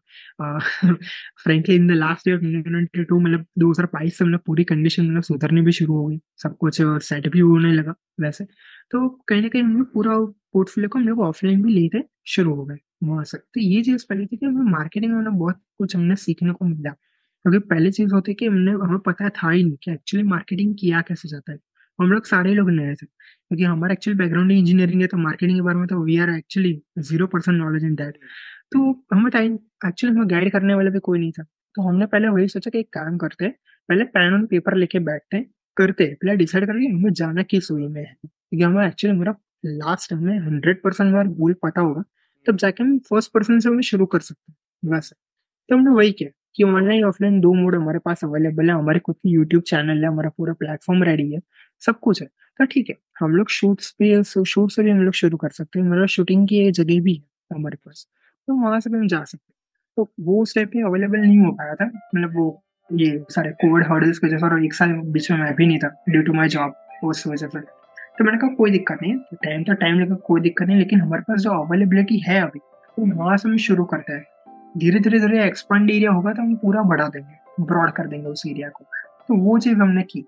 [1.44, 5.06] frankly in the last year twenty two मतलब दो हज़ार बाईस से मतलब पूरी कंडीशन
[5.06, 8.44] मतलब सुधरनी भी शुरू हो गई। सब कुछ सेट भी होने लगा वैसे।
[8.92, 10.18] तो कहीं ना कहीं लोग पूरा
[10.52, 14.04] पोर्टफोलियो को हम लोग ऑफलाइन भी लेते शुरू हो गए वहाँ से। तो ये चीज़
[14.08, 17.90] पहली थी कि हमें मार्केटिंग में मतलब बहुत कुछ हमने सीखने को मिला। क्योंकि पहले
[17.92, 21.28] चीज़ होती है कि हमने, हमें पता था ही नहीं कि एक्चुअली मार्केटिंग किया कैसे
[21.28, 21.58] जाता है।
[21.98, 25.62] हम लोग सारे लोग नए थे क्योंकि हमारा एक्चुअली बैकग्राउंड इंजीनियरिंग है तो मार्केटिंग के
[25.62, 28.18] बारे में तो we are actually zero percent knowledge in that
[28.72, 29.54] तो हमें टाइम
[29.86, 31.42] एक्चुअली हमें गाइड करने वाला भी कोई नहीं था।
[31.74, 33.48] तो हमने पहले वही सोचा कि एक काम करते
[33.88, 35.40] पहले पेन और पेपर लेके बैठते
[35.76, 39.34] करते पहले डिसाइड करके हमें जाना किस वे में है। क्योंकि हमें एक्चुअली मेरा
[39.66, 42.02] लास्ट हमें हंड्रेड परसेंट हमारा गोल पता होगा,
[42.46, 45.14] तब जाके हम फ़र्स्ट पर्सन से हमें शुरू कर सकते हैं। वैसे
[45.68, 49.16] तो हमने वही किया कि ऑनलाइन ऑफलाइन दो मोड हमारे पास अवेलेबल है, हमारे खुद
[49.16, 51.40] की यूट्यूब चैनल है, हमारा पूरा प्लेटफॉर्म रेडी है।
[51.80, 55.14] सब कुछ है। तो ठीक है, हम लोग शूट्स पे शूट से भी हम लोग
[55.14, 58.06] शुरू कर सकते हैं। मेरा शूटिंग की जगह भी है हमारे पास।
[58.48, 59.56] तो वहाँ से भी हम जा सकते हैं।
[59.96, 63.86] तो वो उस टाइप पे अवेलेबल नहीं हो पाया था। मतलब वो, ये सारे कोविड
[63.86, 66.32] हर्डल्स की वजह से और एक साल बीच में मैं भी नहीं था ड्यू टू
[66.32, 70.00] माई जॉब उस वजह से। तो मैंने कहा कोई दिक्कत नहीं है। टाइम तो टाइम
[70.00, 73.56] लगा कोई दिक्कत नहीं लेकिन हमारे पास जो अवेलेबिलिटी है अभी तो वहाँ से हम
[73.56, 74.24] शुरू करते हैं।
[74.78, 78.42] धीरे धीरे धीरे एक्सपांड एरिया होगा तो हम पूरा बढ़ा देंगे ब्रॉड कर देंगे उस
[78.46, 78.84] एरिया को।
[79.28, 80.26] तो वो चीज़ हमने की।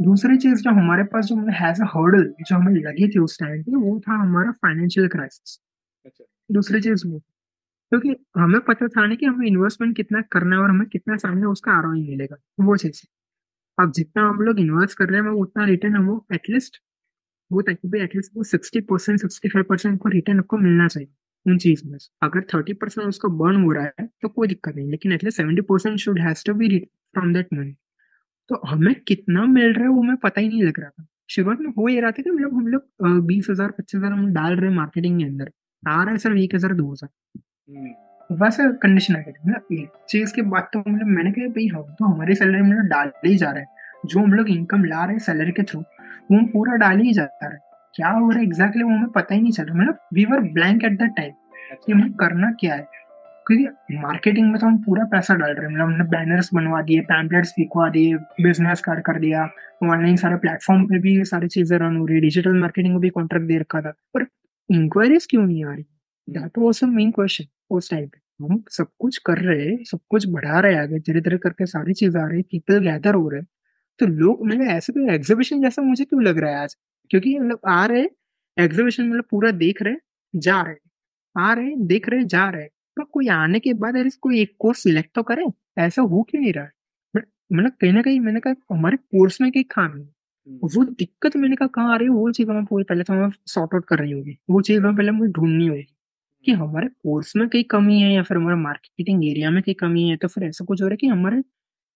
[0.00, 3.62] दूसरी चीज़ जो हमारे पास जो हैज़ अ हर्डल जो हमें लगी थी उस टाइम
[3.62, 5.58] पे वो था हमारा फाइनेंशियल क्राइसिस
[6.06, 10.62] अच्छा। दूसरी चीज़ वो क्योंकि हमें पता था ना कि हमें इन्वेस्टमेंट कितना करना है
[10.62, 13.02] और हमें कितना सामने उसका आर मिलेगा वो चीज़।
[13.78, 16.82] अब जितना हम लोग इन्वेस्ट कर रहे हैं वो उतना रिटर्न हमको एटलीस्ट
[17.50, 21.08] वो ताकि भाई एटलीस्ट वो sixty percent sixty five percent को रिटर्न आपको मिलना चाहिए
[21.46, 24.90] उन चीज़ में अगर थर्टी परसेंट उसका बर्न हो रहा है तो कोई दिक्कत नहीं
[24.90, 26.78] लेकिन at least seventy percent should has to be
[27.14, 27.74] from that money
[28.50, 31.58] तो हमें कितना मिल रहा है वो हमें पता ही नहीं लग रहा था। शुरुआत
[31.60, 34.56] में हो ये रहा था कि मतलब हम लोग बीस हज़ार पच्चीस हज़ार हम डाल
[34.56, 35.50] रहे हैं मार्केटिंग के अंदर।
[35.82, 37.10] आ रहा है सिर्फ़ एक हज़ार दो हज़ार।
[37.70, 37.90] हम्म,
[38.30, 41.82] वैसे कंडीशन आ थी। मतलब एक चीज़ के बाद तो मतलब मैंने कहा भाई हम
[41.98, 43.68] तो हमारी सैलरी मतलब डाल ही जा रहे हैं।
[44.06, 47.12] जो हम लोग इनकम ला रहे हैं सैलरी के थ्रू वो हम पूरा डाल ही
[47.12, 47.60] जा रहे हैं।
[47.94, 50.40] क्या हो रहा है एग्जैक्टली वो हमें पता ही नहीं चल रहा। मतलब we were
[50.52, 51.32] blank at the time
[51.76, 52.86] कि हमें करना क्या है?
[53.50, 57.00] क्योंकि मार्केटिंग में तो हम पूरा पैसा डाल रहे हैं। मतलब हमने बैनर्स बनवा दिए
[57.04, 59.42] पैम्पलेट्स लिखवा दिए बिज़नेस कार्ड कर दिया।
[59.84, 63.08] ऑनलाइन सारे प्लेटफॉर्म पे भी सारी चीज़ें रन हो रही है। डिजिटल मार्केटिंग में भी
[63.10, 64.26] कॉन्ट्रैक्ट दे रखा था। पर
[64.70, 65.84] इंक्वायरीज क्यों नहीं आ रही?
[66.28, 70.26] दैट वाज मेन क्वेश्चन उस टाइम पे। हम सब कुछ कर रहे हैं, सब कुछ
[70.28, 73.42] बढ़ा रहे आगे धीरे धीरे करके सारी चीज़ आ रही पीपल गैदर हो रहे
[74.00, 76.76] तो लोग मतलब ऐसे तो एग्जीबिशन जैसा मुझे क्यों लग रहा है आज?
[77.10, 78.06] क्योंकि मतलब आ रहे
[78.56, 79.96] एग्जीबिशन मतलब पूरा देख रहे
[80.34, 80.76] जा रहे
[81.36, 84.82] आ रहे देख रहे जा रहे पर कोई आने के बाद अरे कोई एक कोर्स
[84.82, 85.46] सिलेक्ट तो करे
[85.78, 86.70] ऐसा हो क्यों नहीं रहा है?
[87.14, 90.08] बट मतलब कहीं ना कहीं मैंने कहा हमारे कोर्स में कहीं खामी है।
[90.64, 93.30] वो दिक्कत मैंने कहा कहाँ आ रही है वो चीज़ हमें पूरी पहले तो हमें
[93.48, 95.82] सॉर्ट आउट कर रही होगी। वो चीज़ हमें पहले मुझे ढूंढनी होगी
[96.46, 100.08] कि हमारे कोर्स में कहीं कमी है या फिर हमारे मार्केटिंग एरिया में कहीं कमी
[100.10, 101.40] है तो फिर ऐसा कुछ हो रहा है कि हमारे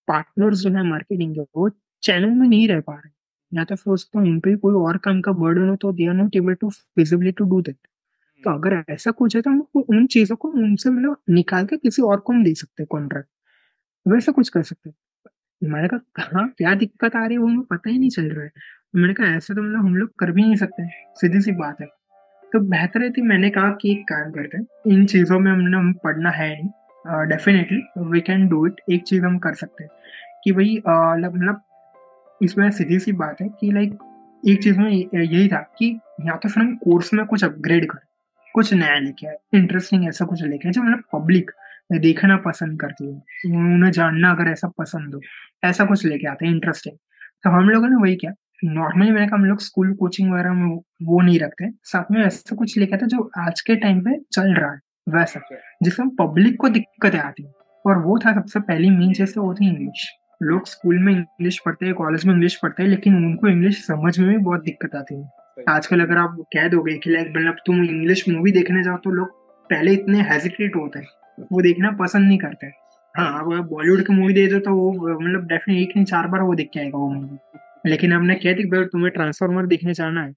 [0.08, 1.68] पार्टनर्स जो है मार्केटिंग के वो
[2.02, 3.10] चैनल में नहीं रह पा रहे
[3.52, 6.14] या तो फिर उसको उन पर कोई और काम का बर्डन हो तो they are
[6.14, 7.76] not able to feasibly to do that
[8.44, 12.02] तो अगर ऐसा कुछ है तो हम उन चीज़ों को उनसे मतलब निकाल के किसी
[12.02, 13.28] और को हम दे सकते हैं कॉन्ट्रैक्ट
[14.06, 14.96] वैसा कुछ कर सकते हैं।
[15.62, 17.38] मैंने कहा हाँ क्या दिक्कत आ रही है?
[17.38, 18.50] वो हमें पता ही नहीं चल रहा है।
[18.96, 21.86] मैंने कहा, ऐसा तो मतलब हम लोग कर भी नहीं सकते सीधी सी बात है।
[22.52, 25.76] तो बेहतर है थी मैंने कहा कि एक काम करते हैं। इन चीज़ों में हमने,
[25.76, 29.90] हम पढ़ना है। नहीं definitely we can do it एक चीज़ हम कर सकते हैं
[30.44, 31.60] कि भाई मतलब
[32.40, 33.98] इसमें सीधी सी बात है कि लाइक
[34.42, 35.86] एक चीज़ में यही था कि
[36.20, 38.06] या तो फिर हम कोर्स में कुछ अपग्रेड करें।
[38.54, 41.50] कुछ नया लेके आए इंटरेस्टिंग ऐसा कुछ लेके आए जो मतलब पब्लिक
[41.92, 45.20] देखना पसंद करती है। उन्हें जानना अगर ऐसा पसंद हो,
[45.64, 46.96] ऐसा कुछ लेके आते हैं इंटरेस्टिंग
[47.44, 48.32] तो हम लोगों ने वही किया
[48.64, 52.56] नॉर्मली मैंने कहा हम लोग स्कूल कोचिंग वगैरह में वो नहीं रखते, साथ में ऐसा
[52.56, 55.40] कुछ लेके आते जो आज के टाइम पे चल रहा है, वैसा।
[55.82, 57.52] जिसमें पब्लिक को दिक्कतें आती है।
[57.86, 60.10] और वो था सबसे पहली मेन तो वो थी इंग्लिश
[60.42, 64.18] लोग स्कूल में इंग्लिश पढ़ते हैं कॉलेज में इंग्लिश पढ़ते हैं, लेकिन उनको इंग्लिश समझ
[64.18, 67.84] में भी बहुत दिक्कत आती है। आजकल अगर आप कह दोगे कि लाइक मतलब तुम
[67.84, 69.28] इंग्लिश मूवी देखने जाओ तो लोग
[69.70, 72.66] पहले इतने हेजिटेट होते हैं। वो देखना पसंद नहीं करते।
[73.14, 76.40] हाँ अब बॉलीवुड की मूवी दे दो तो वो मतलब डेफिनेट एक नहीं, चार बार
[76.40, 77.38] वो देख के आएगा वो मूवी
[77.86, 80.34] लेकिन हमने कह दी भाई, तुम्हें ट्रांसफॉर्मर देखने जाना है,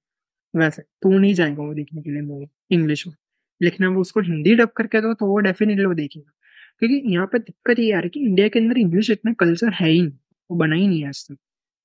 [0.54, 3.14] वैसे तो नहीं जाएगा वो देखने के लिए मूवी इंग्लिश में।
[3.62, 6.32] लेकिन अब उसको हिंदी डब करके दो तो वो डेफिनेटली वो देखेगा।
[6.80, 9.74] क्योंकि यहाँ पे दिक्कत ये आ रही है कि इंडिया के अंदर इंग्लिश इतना कल्चर
[9.74, 10.18] है ही नहीं,
[10.50, 11.38] वो बना ही नहीं है आज तक।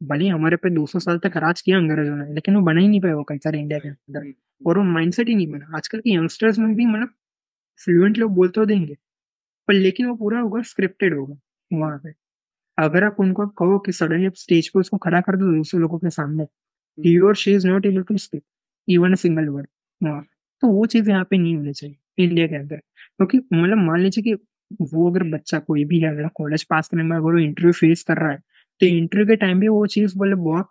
[0.02, 3.00] भले हमारे पे 200 साल तक राज किया अंग्रेज़ों ने लेकिन वो बना ही नहीं
[3.00, 6.58] पाया वो कल्चर इंडिया के अंदर। और वो माइंडसेट ही नहीं बना। आजकल के यंगस्टर्स
[6.58, 7.10] में भी मतलब
[7.80, 8.94] फ्लुएंट लोग बोल तो देंगे
[9.68, 11.36] पर लेकिन वो पूरा होगा स्क्रिप्टेड होगा
[11.70, 12.12] वहाँ पे।
[12.78, 15.98] अगर आप उनको कहो कि सडनली आप स्टेज पे उसको खड़ा कर दो दूसरे लोगों
[15.98, 16.44] के सामने
[16.98, 18.44] ही और she is not able to speak
[18.88, 19.66] even a single word
[20.00, 20.22] वहाँ
[20.62, 24.24] तो वो चीज़ यहाँ पे नहीं होनी चाहिए इंडिया के अंदर। क्योंकि मतलब मान लीजिए
[24.24, 24.34] कि
[24.92, 28.02] वो अगर बच्चा कोई भी है अगर कॉलेज पास करने में अगर वो इंटरव्यू फेस
[28.08, 28.40] कर रहा है
[28.82, 30.70] तो इंटरव्यू के टाइम पे वो चीज़ बोले बहुत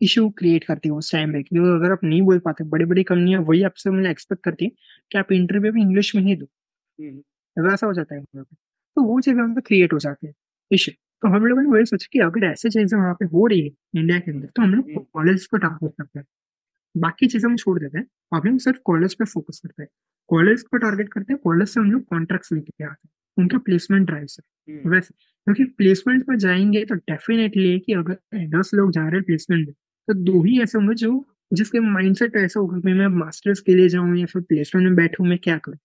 [0.00, 3.02] इशू क्रिएट करती है उस टाइम पे क्योंकि अगर आप नहीं बोल पाते बड़ी बड़ी
[3.04, 4.70] कंपनियाँ वही आपसे मतलब एक्सपेक्ट करती है
[5.12, 6.46] कि आप इंटरव्यू भी इंग्लिश में ही दो।
[7.56, 8.22] वैसा हो जाता है
[8.96, 10.32] तो वो चीज़ें वहाँ पे क्रिएट हो जाती है
[10.70, 10.92] इशू
[11.22, 13.70] तो हम लोगों ने वही सोचा कि अगर ऐसे चीज़ें वहाँ पे हो रही है
[13.96, 16.26] इंडिया के अंदर तो हम लोग कॉलेज को टारगेट करते हैं।
[16.94, 19.88] बाकी चीज़ें हम छोड़ देते हैं। हम लोग सिर्फ़ कॉलेज पे फोकस करते हैं।
[20.30, 24.06] कॉलेज को टारगेट करते हैं कॉलेज से हम लोग कॉन्ट्रैक्ट लेके आते हैं। उनका प्लेसमेंट
[24.06, 24.42] ड्राइव से
[24.88, 28.18] वैसे क्योंकि प्लेसमेंट में जाएँगे तो डेफिनेटली कि अगर
[28.58, 29.74] दस लोग जा रहे हैं प्लेसमेंट में
[30.08, 33.88] तो दो ही ऐसे होंगे जो जिसके माइंडसेट ऐसा होगा कि मैं मास्टर्स के लिए
[33.88, 35.78] जाऊँ या फिर प्लेसमेंट में बैठू मैं क्या करूँ?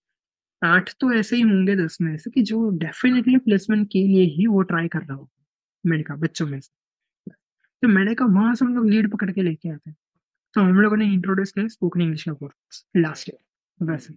[0.61, 4.47] आठ तो ऐसे ही होंगे दस में ऐसे कि जो डेफिनेटली प्लेसमेंट के लिए ही
[4.47, 5.45] वो ट्राई कर रहा होगा
[5.85, 6.69] मैंने कहा बच्चों में से।
[7.83, 9.97] तो मैंने कहा वहाँ से हम लोग लीड पकड़ के लेके आते हैं।
[10.53, 14.13] तो हम लोगों ने इंट्रोड्यूस किया स्पोकन इंग्लिश का कोर्स लास्ट ईयर वैसे।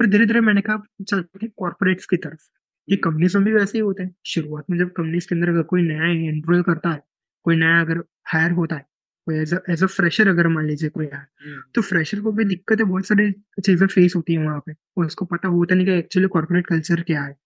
[0.00, 2.40] फिर धीरे धीरे मैंने कहा चलते कॉर्पोरेट्स की तरफ़।
[2.88, 5.62] ये कंपनीज़ में भी वैसे ही होते हैं। शुरुआत में जब कंपनीज़ के अंदर अगर
[5.64, 7.02] कोई नया एनरोल करता है
[7.46, 8.84] कोई नया अगर हायर होता है
[9.26, 12.84] कोई एज अ फ्रेशर अगर मान लीजिए कोई हायर तो फ्रेशर को भी दिक्कत है
[12.84, 16.28] बहुत सारी चीज़ें फेस होती है वहाँ पे। और उसको पता होता नहीं कि एक्चुअली
[16.28, 17.36] कॉर्पोरेट कल्चर क्या है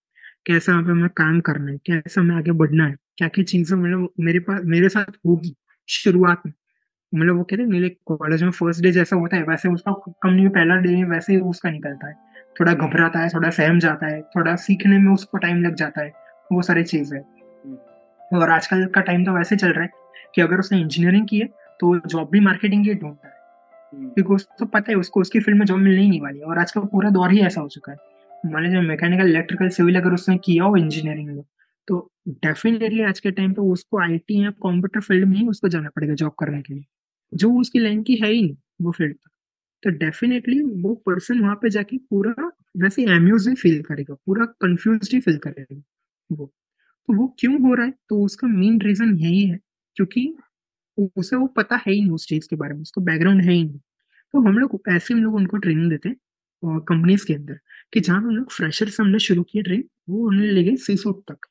[0.47, 3.77] कैसे वहाँ पे हमें काम करना है कैसे हमें आगे बढ़ना है क्या क्या चीज़ें
[3.79, 5.55] मतलब मेरे पास मेरे साथ होगी
[5.89, 6.53] शुरुआत में।
[7.13, 10.43] मतलब वो कहते हैं मेरे कॉलेज में फ़र्स्ट डे जैसा होता है वैसे उसका कंपनी
[10.43, 12.15] में पहला डे वैसे ही उसका निकलता है।
[12.61, 16.13] थोड़ा घबराता है थोड़ा सहम जाता है थोड़ा सीखने में उसको टाइम लग जाता है
[16.53, 17.21] वो सारी चीज़ है।
[18.33, 19.91] और आजकल का टाइम तो वैसे चल रहा है
[20.35, 21.47] कि अगर उसने इंजीनियरिंग की है
[21.81, 23.33] तो जॉब भी मार्केटिंग की ढूंढता है।
[23.93, 26.59] क्योंकि उसको पता है उसको उसकी फ़ील्ड में जॉब मिलने ही नहीं वाली है। और
[26.59, 27.99] आजकल पूरा दौर ही ऐसा हो चुका है।
[28.47, 31.43] मान लीजिए मैकेनिकल इलेक्ट्रिकल सिविल अगर उसने किया हो इंजीनियरिंग में
[31.89, 35.89] तो डेफिनेटली आज के टाइम पे उसको आईटी या कंप्यूटर फ़ील्ड में ही उसको जाना
[35.97, 36.85] पड़ेगा जॉब करने के लिए।
[37.33, 39.17] जो उसकी लाइन की है ही नहीं वो फ़ील्ड
[39.85, 42.51] तो डेफिनेटली वो पर्सन वहाँ पे जाके पूरा
[42.83, 45.83] वैसे एम्यूज ही फील करेगा पूरा कंफ्यूज ही फील करेगा
[46.31, 46.47] वो।
[47.09, 47.93] तो वो क्यों हो रहा है?
[48.09, 49.59] तो उसका मेन रीजन यही है
[49.97, 50.35] क्योंकि
[51.17, 53.65] उसे वो पता है ही नहीं उस चीज़ के बारे में उसको बैकग्राउंड है ही
[53.65, 53.79] नहीं।
[54.35, 56.17] तो हम लोग ऐसे हम लोग उनको ट्रेनिंग देते हैं
[56.63, 57.59] कंपनीज़ के अंदर
[57.93, 61.23] कि जहाँ हम लोग फ्रेशर से हमने शुरू किया ट्रेन वो उन्हें ले गए सीसूट
[61.31, 61.47] तक।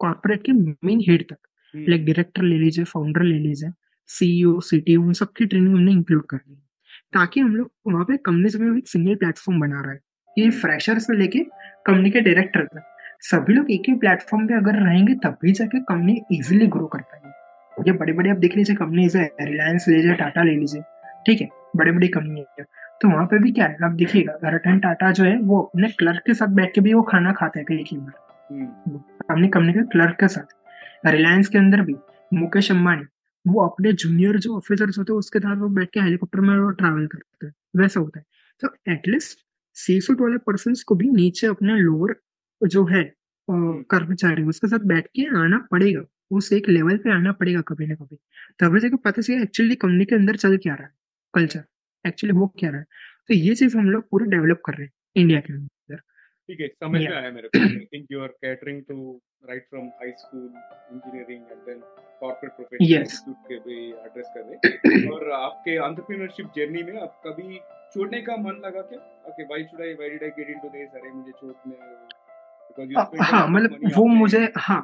[0.00, 1.38] कॉर्पोरेट के मेन हेड तक।
[1.74, 3.70] लाइक डायरेक्टर ले लीजिए फाउंडर ले लीजिए
[4.08, 6.54] सीईओ सीटीओ उन सबकी ट्रेनिंग हमने इंक्लूड कर दी
[7.12, 10.00] ताकि हम लोग वहाँ पे कंपनीज़ में एक सिंगल प्लेटफॉर्म बना रहा। है
[10.36, 11.38] ये फ्रेशर से लेके
[11.86, 12.82] कंपनी के डायरेक्टर तक
[13.22, 17.90] सभी लोग एक ही प्लेटफॉर्म पे अगर रहेंगे तभी जाके कंपनी इजीली ग्रो कर पाएगी।
[17.90, 20.82] ये बड़े बड़े आप देख लीजिए कंपनीज़ है रिलायंस ले लीजिए टाटा ले लीजिए
[21.26, 21.48] ठीक है?
[21.76, 22.64] बड़े बड़ी कंपनी है
[23.02, 26.22] तो वहाँ पे भी क्या है आप देखिएगा रतन टाटा जो है वो अपने क्लर्क
[26.26, 28.12] के साथ बैठ के भी वो खाना खाता है कई बार।
[28.50, 28.98] हम्म,
[29.30, 31.94] अपनी कंपनी के क्लर्क के साथ रिलायंस के अंदर भी
[32.32, 33.04] मुकेश अंबानी
[33.46, 36.70] वो अपने जूनियर जो ऑफिसर्स होते हैं उसके साथ वो बैठ के हेलीकॉप्टर में वो
[36.70, 38.24] ट्रैवल करते हैं। वैसा होता है।
[38.62, 39.38] तो एटलीस्ट
[39.76, 42.14] सी सूट वाले पर्सन को भी नीचे अपने लोअर
[42.62, 43.02] जो है
[43.48, 47.94] कर्मचारी उसके साथ बैठ के आना पड़ेगा। उस एक लेवल पे आना पड़ेगा कभी ना
[47.94, 48.16] कभी।
[48.60, 50.92] तभी जाके पता चलेगा एक्चुअली कंपनी के अंदर चल क्या रहा है।
[51.34, 51.64] कल्चर
[52.04, 52.86] एक्चुअली वो क्या रहा है।
[53.28, 55.68] तो ये चीज़ हम लोग पूरा डेवलप कर रहे हैं इंडिया के अंदर।
[56.52, 58.96] ठीक है समझ में आया मेरे को। I think you are catering to
[59.50, 60.42] right from high school
[60.92, 61.78] engineering and then
[62.20, 63.04] corporate professional.
[63.48, 67.58] के भी एड्रेस कर रहे और आपके एंटरप्रेन्योरशिप जर्नी में आप कभी
[67.94, 69.00] छोड़ने का मन लगा क्या?
[69.30, 73.24] Okay why should I why did I get into this अरे मुझे छोड़ने बिकॉज़ अ,
[73.32, 74.80] हाँ मतलब वो मुझे हाँ।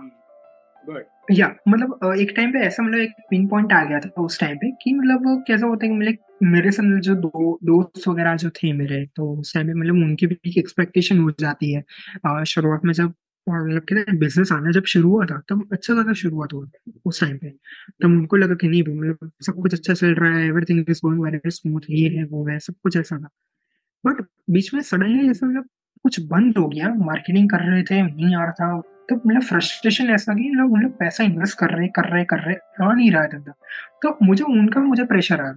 [0.86, 4.38] गुड या मतलब एक टाइम पे ऐसा मतलब एक पिन पॉइंट आ गया था उस
[4.40, 8.08] टाइम पे कि मतलब वो कैसा होता है कि मतलब मेरे साथ जो दो, दोस्त
[8.08, 11.72] वगैरह जो थे मेरे तो उस टाइम पे मतलब उनकी भी एक एक्सपेक्टेशन हो जाती
[11.72, 13.14] है। शुरुआत में जब
[13.46, 16.66] मतलब कहते हैं बिज़नेस आना जब शुरू हुआ था, तब अच्छा खासा शुरुआत हुआ
[17.06, 20.46] उस टाइम पे। तब उनको लगा कि नहीं मतलब सब कुछ अच्छा चल रहा है
[20.46, 23.28] everything is going very smooth ये है, वो है, सब कुछ ऐसा था।
[24.04, 25.68] बट बीच में सडनली जैसे मतलब
[26.04, 30.10] कुछ बंद हो गया मार्केटिंग कर रहे थे, नहीं आ रहा था तो मतलब फ्रस्ट्रेशन
[30.10, 33.22] ऐसा कि लोग मतलब पैसा इन्वेस्ट कर रहे कर रहे कर रहे, आ नहीं रहा
[33.22, 33.40] है
[34.02, 35.52] तो मुझे उनका मुझे प्रेशर आ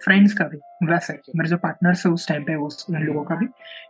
[0.00, 3.34] फ्रेंड्स का भी, वैसे मेरे जो पार्टनर्स है उस टाइम पे, उस, उन लोगों का
[3.34, 3.46] भी,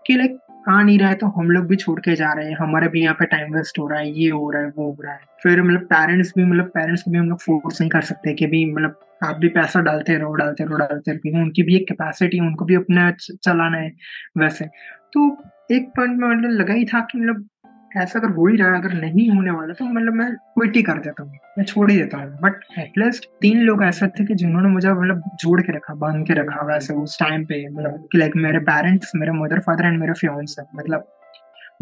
[0.06, 2.56] कि लाइक आ नहीं रहा है तो हम लोग भी छोड़ के जा रहे हैं,
[2.56, 5.02] हमारे भी यहाँ पे टाइम वेस्ट हो रहा है, ये हो रहा है, वो हो
[5.02, 8.00] रहा है। फिर मतलब पेरेंट्स भी मतलब पेरेंट्स को भी हम लोग फोर्स नहीं कर
[8.02, 11.62] सकते कि भी मतलब आप भी पैसा डालते रहो डालते रहो डालते रहो, क्योंकि उनकी
[11.62, 13.92] भी एक कैपेसिटी उनको भी अपना चलाना है,
[14.38, 14.64] वैसे।
[15.12, 15.28] तो
[15.70, 17.48] एक पॉइंट में मतलब लगा ही था कि मतलब
[17.96, 20.82] ऐसा अगर हो ही रहा है, अगर नहीं होने वाला तो मतलब मैं क्विट ही
[20.82, 24.34] कर देता हूँ, मैं छोड़ ही देता हूँ। बट एटलीस्ट तीन लोग ऐसे थे कि
[24.34, 28.18] जिन्होंने मुझे मतलब जोड़ के रखा, बाँध के रखा वैसे उस टाइम पे मतलब कि
[28.18, 31.12] लाइक मेरे पेरेंट्स मेरे मदर फादर एंड मेरे फ्योन्स मतलब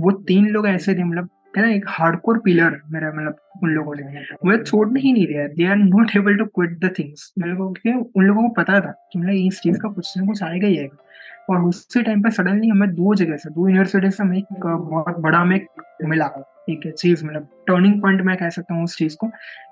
[0.00, 3.94] वो तीन लोग ऐसे थे मतलब है ना, एक हार्डकोर पिलर मेरा मतलब उन लोगों
[3.96, 7.54] ने। मुझे छोड़ने ही नहीं दिया they are not able to quit the things मेरे
[7.54, 10.66] को उन लोगों को पता था कि मतलब इस चीज़ का कुछ ना कुछ आएगा
[10.66, 11.03] ही आएगा।
[11.50, 15.18] और उसी टाइम पे सडनली हमें दो जगह से दो यूनिवर्सिटी से हमें एक बहुत
[15.20, 15.60] बड़ा हमें
[16.04, 16.26] मिला
[16.70, 19.26] एक चीज़ मतलब टर्निंग पॉइंट मैं कह सकता हूँ उस चीज़ को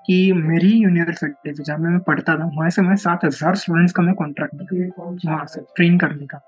[0.07, 4.03] कि मेरी यूनिवर्सिटी से जहाँ मैं पढ़ता था वहाँ से मैं सात हज़ार स्टूडेंट्स का
[4.03, 6.39] मैं कॉन्ट्रैक्ट मिला वहाँ से ट्रेन करने का।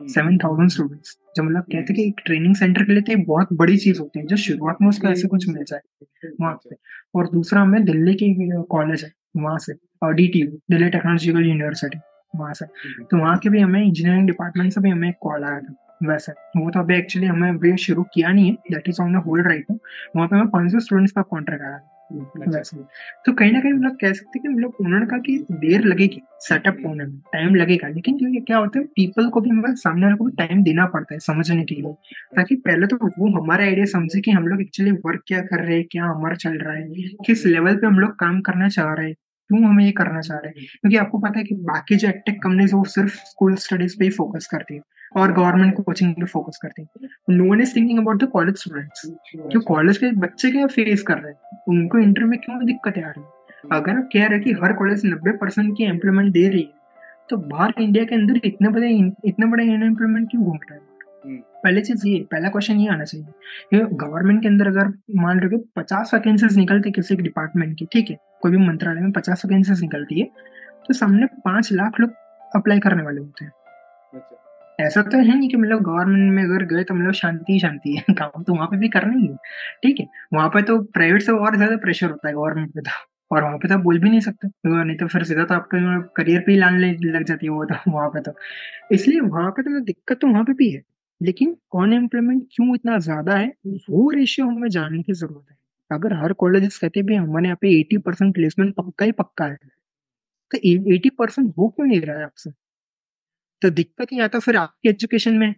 [0.00, 3.76] सेवन थाउज़ेंड स्टूडेंट्स जो मतलब कहते कि एक ट्रेनिंग सेंटर के लिए तो बहुत बड़ी
[3.76, 5.80] चीज़ होती है जो शुरुआत में उसको ऐसे कुछ मिल जाए
[6.40, 6.76] वहाँ पे।
[7.14, 8.34] और दूसरा हमें दिल्ली की
[8.70, 11.98] कॉलेज है वहाँ से और डी दिल्ली टेक्नोलॉजिकल यूनिवर्सिटी
[12.34, 12.66] वहाँ से।
[13.02, 16.32] तो वहाँ के भी हमें इंजीनियरिंग डिपार्टमेंट से भी हमें एक कॉल आया था वैसे।
[16.56, 19.46] वो तो अभी एक्चुअली हमें अभी शुरू किया नहीं है that is on the hold
[19.46, 19.78] right now
[20.16, 21.94] वहाँ पे हमें पाँच सौ स्टूडेंट्स का कॉन्ट्रैक्ट आया था
[22.48, 22.76] वैसे।
[23.26, 26.20] तो कहीं ना कहीं मतलब कह सकते हैं कि मतलब उन्होंने कहा कि देर लगेगी
[26.40, 29.74] सेटअप होने में टाइम लगेगा। लेकिन जो ये क्या होता है पीपल को भी मतलब
[29.76, 31.92] सामने वाले को भी टाइम देना पड़ता है समझने के लिए।
[32.36, 35.76] ताकि पहले तो वो हमारा आइडिया समझे कि हम लोग एक्चुअली वर्क क्या कर रहे
[35.76, 39.08] हैं क्या हमारा चल रहा है किस लेवल पे हम लोग काम करना चाह रहे
[39.08, 39.14] हैं।
[39.48, 40.66] क्यों हमें ये करना चाह रहे हैं?
[40.80, 44.10] क्योंकि आपको पता है कि बाकी जो एटेक कंपनीज़ वो सिर्फ़ स्कूल स्टडीज़ पे ही
[44.10, 44.80] फोकस करती है
[45.16, 49.06] और गवर्नमेंट कोचिंग पे फोकस करती है। No one is thinking about the college students
[49.52, 51.58] जो कॉलेज के बच्चे क्या फेस कर रहे हैं?
[51.68, 53.28] उनको इंटरव्यू में क्यों दिक्कतें आ रही है?
[53.72, 56.76] अगर कह रहे कि हर कॉलेज नब्बे परसेंट की एम्प्लॉयमेंट दे रही है
[57.30, 58.90] तो बाहर इंडिया के अंदर इतने बड़े
[59.24, 60.86] इतने बड़े अनएम्प्लॉयमेंट क्यों घूम रहे हैं?
[61.64, 65.56] पहले चीज़ ये पहला क्वेश्चन ये आना चाहिए गवर्नमेंट के अंदर अगर मान लो कि
[65.76, 68.16] पचास वैकेंसीज निकलती किसी डिपार्टमेंट की ठीक है?
[68.42, 70.26] कोई भी मंत्रालय में पचास वैकेंसीज निकलती है
[70.88, 72.10] तो सामने पाँच लाख लोग
[72.56, 73.52] अप्लाई करने वाले होते हैं।
[74.78, 77.94] ऐसा तो है नहीं कि मतलब गवर्नमेंट में अगर गए तो मतलब शांति ही शांति
[77.96, 79.36] है काम तो वहाँ पे भी करना ही है
[79.82, 80.06] ठीक है?
[80.34, 82.90] वहाँ पे तो प्राइवेट से और ज़्यादा प्रेशर होता है गवर्नमेंट पे तो
[83.30, 85.78] और वहाँ पे तो आप बोल भी नहीं सकते नहीं तो फिर सीधा तो आपके
[86.16, 88.32] करियर पे ही लाने लग जाती है वो तो वहाँ पे तो।
[88.94, 90.82] इसलिए वहाँ पे तो दिक्कत तो वहाँ पे भी है।
[91.20, 95.56] लेकिन अनएम्प्लॉयमेंट क्यों इतना ज़्यादा है, वो रेशियो हमें जानने की ज़रूरत है।
[95.90, 99.56] अगर हर कॉलेज कहते भी हमारे यहाँ पे एटी परसेंट प्लेसमेंट पक्का ही पक्का है।
[100.50, 100.58] तो
[100.94, 102.50] एटी परसेंट हो क्यों नहीं रहा है आपसे?
[103.62, 105.54] तो दिक्कत या तो फिर आपकी एजुकेशन में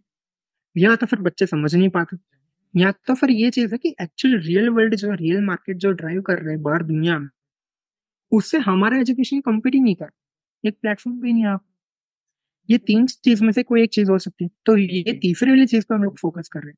[0.77, 2.16] या तो फिर बच्चे समझ नहीं पाते।
[2.75, 6.20] या तो फिर ये चीज़ है कि एक्चुअल रियल वर्ल्ड जो रियल मार्केट जो ड्राइव
[6.23, 7.29] कर रहे हैं बाहर दुनिया में,
[8.33, 10.11] उससे हमारा एजुकेशन कम्पीट ही नहीं कर
[10.64, 11.64] एक प्लेटफॉर्म भी नहीं आप
[12.71, 15.67] ये तीन चीज़ में से कोई एक चीज़ हो सकती है। तो ये तीसरी वाली
[15.67, 16.77] चीज़ पर हम लोग फोकस कर रहे हैं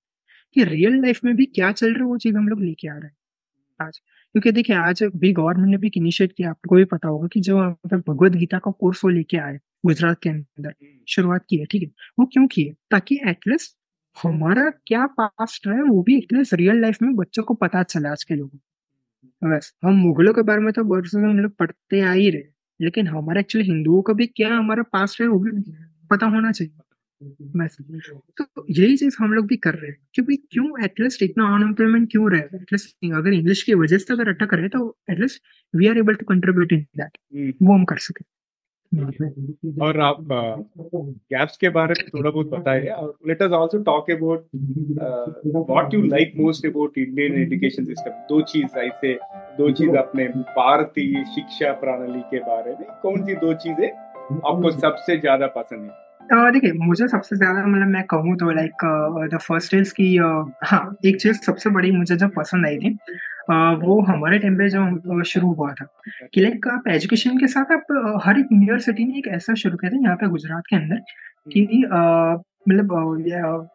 [0.57, 2.95] कि रियल लाइफ में भी क्या चल रहा है वो चीज़ हम लोग लेके आ
[2.95, 3.99] रहे हैं आज।
[4.35, 7.59] क्योंकि देखिए आज भी गवर्नमेंट ने भी इनिशिएट किया आपको भी पता होगा कि जो
[7.95, 10.75] भगवत गीता का कोर्स वो लेके आए गुजरात के अंदर
[11.09, 11.89] शुरुआत की है ठीक है?
[12.19, 12.73] वो क्यों किए?
[12.91, 13.77] ताकि एटलीस्ट
[14.17, 18.25] हमारा क्या पास्ट है वो भी एटलीस्ट रियल लाइफ में बच्चों को पता चला आज
[18.25, 18.59] के लोगों
[19.43, 22.43] बस हम मुगलों के बारे में तो बरसों से हम लोग पढ़ते आ ही रहे।
[22.81, 25.51] लेकिन हमारे एक्चुअली हिंदुओं का भी क्या हमारा पास है वो भी
[26.11, 26.73] पता होना चाहिए।
[28.39, 32.31] तो यही चीज़ हम लोग भी कर रहे हैं क्योंकि क्यों एटलीस्ट इतना अनएम्प्लॉयमेंट क्यों
[32.33, 32.41] रहे?
[32.41, 35.43] एटलीस्ट अगर इंग्लिश की वजह से अगर अटक रहे तो at least
[35.75, 37.19] we are able to contribute in that
[37.63, 38.25] वो हम कर सके।
[38.93, 44.47] और आप गैप्स के बारे में थोड़ा बहुत बताइए और let us also talk about
[45.71, 49.15] what you like most about Indian education system दो चीज़ ऐसे
[49.59, 53.89] दो चीज़ अपने भारतीय शिक्षा प्रणाली के बारे में कौन सी दो चीज़ें
[54.31, 56.51] आपको सबसे ज़्यादा पसंद है?
[56.53, 58.85] देखिए मुझे सबसे ज़्यादा मतलब मैं कहूँ तो लाइक
[59.35, 60.17] द फ़र्स्ट इज़ की
[60.65, 62.91] हाँ एक चीज़ सबसे बड़ी मुझे जो पसंद आई थी
[63.83, 65.87] वो हमारे टाइम पे जो शुरू हुआ था
[66.35, 69.91] कि लाइक आप एजुकेशन के साथ आप हर एक यूनिवर्सिटी ने एक ऐसा शुरू किया
[69.91, 71.03] था यहाँ पे गुजरात के अंदर
[71.53, 71.67] कि
[72.69, 73.69] मतलब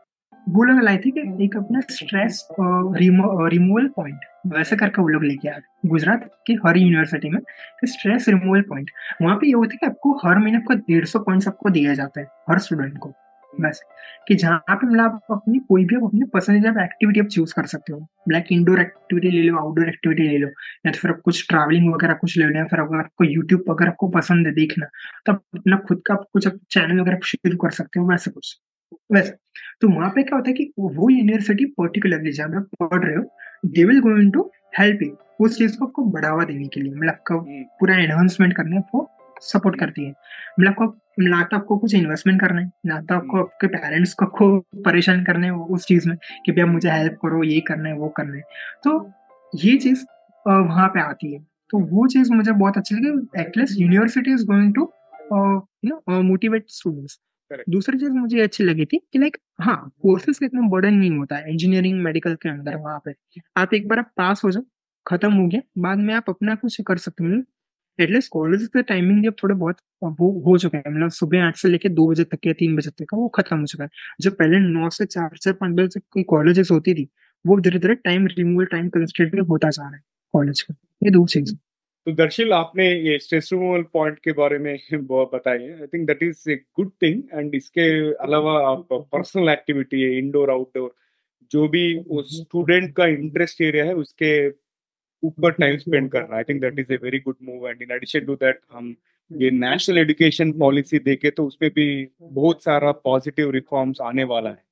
[0.48, 5.60] वो लाई थी कि एक अपना स्ट्रेस रिमूवल पॉइंट वैसे करके वो लोग लेके आए।
[5.86, 7.40] गुजरात के हर यूनिवर्सिटी में
[7.86, 11.20] स्ट्रेस रिमूवल पॉइंट वहाँ पे ये होता है कि आपको हर महीने आपको डेढ़ सौ
[11.20, 13.10] पॉइंट्स आपको दिए जाते हैं, हर स्टूडेंट को,
[13.54, 13.82] बस।
[14.28, 17.66] कि जहाँ पे मतलब आप अपनी, कोई भी आप अपनी पसंदीदा एक्टिविटी आप चूज़ कर
[17.66, 20.48] सकते हो लाइक इंडोर एक्टिविटी ले लो आउटडोर एक्टिविटी ले लो,
[20.86, 23.72] या तो फिर आप कुछ ट्रैवलिंग वगैरह कुछ ले लो या फिर अगर आपको यूट्यूब
[23.72, 24.88] अगर आपको पसंद है देखना
[25.26, 28.58] तो आप अपना खुद का कुछ चैनल वगैरह शुरू कर सकते हो, वैसे कुछ।
[29.12, 29.32] वैसे
[29.82, 33.24] तो वहाँ पे क्या होता है कि वो यूनिवर्सिटी पर्टिकुलरली जब आप पढ़ रहे हो
[33.66, 37.10] they will going to help you उस चीज़ को आपको बढ़ावा देने के लिए। मतलब
[37.10, 39.10] आपका हम्म। पूरा एनहांसमेंट करने को
[39.42, 40.14] सपोर्ट करती है।
[40.60, 44.14] मतलब आपको ना तो आपको कुछ इन्वेस्टमेंट करना है ना तो आपको हम्म। आपके पेरेंट्स
[44.14, 47.90] को, को परेशान करना है उस चीज़ में कि भैया मुझे हेल्प करो ये करना
[47.90, 48.42] है वो करना है।
[48.84, 49.12] तो
[49.54, 50.06] ये चीज़
[50.46, 54.74] वहाँ पे आती है। तो वो चीज़ मुझे बहुत अच्छी लगी। At least university is going
[54.76, 54.92] to
[55.86, 57.20] you know motivate students
[57.70, 61.52] दूसरी चीज़ मुझे अच्छी लगी थी कि लाइक हाँ कोर्सेज इतना बर्डन नहीं होता है
[61.52, 63.14] इंजीनियरिंग मेडिकल के अंदर, वहाँ पे।
[63.58, 64.64] आप एक बार आप पास हो जाओ,
[65.06, 67.42] खत्म हो गया, बाद में आप अपना कुछ कर सकते हो।
[68.00, 71.70] एटलीस्ट कॉलेज का टाइमिंग जब थोड़े बहुत वो हो चुका है। मतलब सुबह आठ से
[71.70, 73.90] लेकर दो बजे तक या तीन बजे तक का वो खत्म हो चुका है।
[74.22, 77.08] जो पहले नौ से चार से पाँच बजे तक कोई कॉलेजेस होती थी,
[77.46, 80.02] वो धीरे धीरे टाइम रिमूवल टाइम कंस्टेंट होता जा रहा है
[80.34, 81.56] कॉलेज का। ये दो चीज़।
[82.08, 86.22] तो दर्शिल आपने ये स्ट्रेस रिमूवल पॉइंट के बारे में बताई है। I think that
[86.24, 87.88] is a good thing and इसके
[88.26, 90.94] अलावा आप पर्सनल एक्टिविटी है इंडोर आउटडोर
[91.52, 91.82] जो भी
[92.20, 94.30] उस स्टूडेंट का इंटरेस्ट एरिया है उसके
[95.24, 98.26] ऊपर टाइम स्पेंड करना। I think that is a very good move and in addition
[98.26, 98.96] to that हम
[99.32, 101.88] ये नेशनल एजुकेशन पॉलिसी देखे तो उसपे भी
[102.22, 104.64] बहुत सारा पॉजिटिव रिफॉर्म्स आने वाला है।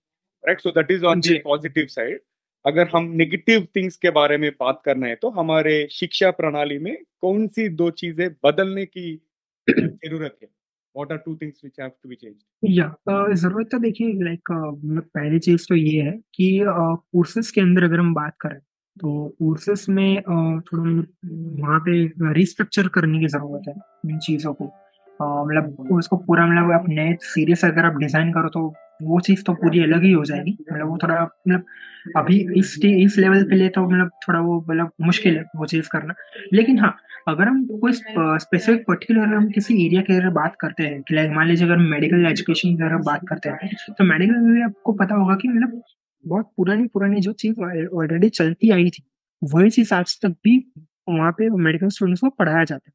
[0.44, 2.20] Right so that is on the positive side
[2.66, 6.96] अगर हम नेगेटिव थिंग्स के बारे में बात करना है तो हमारे शिक्षा प्रणाली में
[7.22, 9.14] कौन सी दो चीज़ें बदलने की
[9.70, 10.48] ज़रूरत है?
[10.96, 15.40] What are two things which have to be changed या ज़रूरत तो देखिए लाइक पहली
[15.40, 18.60] चीज़ तो ये है कि कोर्सेज के अंदर अगर हम बात करें
[18.98, 20.84] तो कोर्सेस में थोड़ा
[21.62, 23.74] वहाँ पे रिस्ट्रक्चर करने की ज़रूरत है
[24.12, 24.66] इन चीज़ों को।
[25.20, 28.64] मतलब उसको पूरा मतलब आप नए सीरियस अगर आप डिज़ाइन करो तो
[29.04, 31.64] वो चीज़ तो पूरी अलग ही हो जाएगी। मतलब वो थोड़ा मतलब
[32.18, 35.90] अभी इस इस लेवल पे ले तो मतलब थोड़ा वो मतलब मुश्किल है वो चीज़
[35.92, 36.14] करना।
[36.54, 36.96] लेकिन हाँ
[37.28, 41.32] अगर हम कोई स्पेसिफिक पर्टिकुलर हम किसी एरिया के अगर बात करते हैं, कि लाइक
[41.32, 45.16] मान लीजिए अगर मेडिकल एजुकेशन की अगर बात करते हैं तो मेडिकल में आपको पता
[45.16, 45.82] होगा कि मतलब
[46.26, 49.04] बहुत पुरानी पुरानी जो चीज़ ऑलरेडी चलती आई थी,
[49.42, 50.58] वही चीज़ आज तक भी
[51.10, 52.94] वहाँ पे मेडिकल स्टूडेंट्स को पढ़ाया जाता है।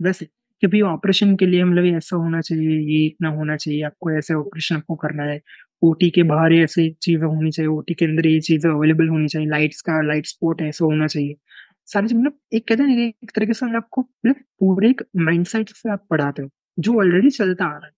[0.00, 0.28] वैसे
[0.62, 4.34] कि भाई ऑपरेशन के लिए मतलब ऐसा होना चाहिए, ये इतना होना चाहिए, आपको ऐसे
[4.34, 5.40] ऑपरेशन आपको करना है।
[5.82, 9.48] ओटी के बाहर ऐसी चीज़ें होनी चाहिए ओटी के अंदर ये चीज़ें अवेलेबल होनी चाहिए
[9.48, 11.36] लाइट्स का लाइट स्पॉट ऐसा होना चाहिए।
[11.88, 15.70] सारी चीज़ मतलब एक कहते हैं एक तरीके से आपको मतलब पूरे एक माइंड सेट
[15.72, 17.92] से आप पढ़ाते हो, जो ऑलरेडी चलता आ रहा है।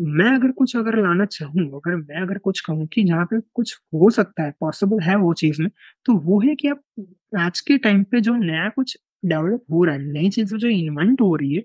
[0.00, 3.74] मैं अगर कुछ अगर लाना चाहूँ, अगर मैं अगर कुछ कहूँ कि जहाँ पे कुछ
[3.94, 5.70] हो सकता है पॉसिबल है वो चीज़ में
[6.06, 6.82] तो वो है कि आप
[7.40, 11.20] आज के टाइम पे जो नया कुछ डेवलप हो रहा है, नई चीज़ें जो इन्वेंट
[11.20, 11.62] हो रही है,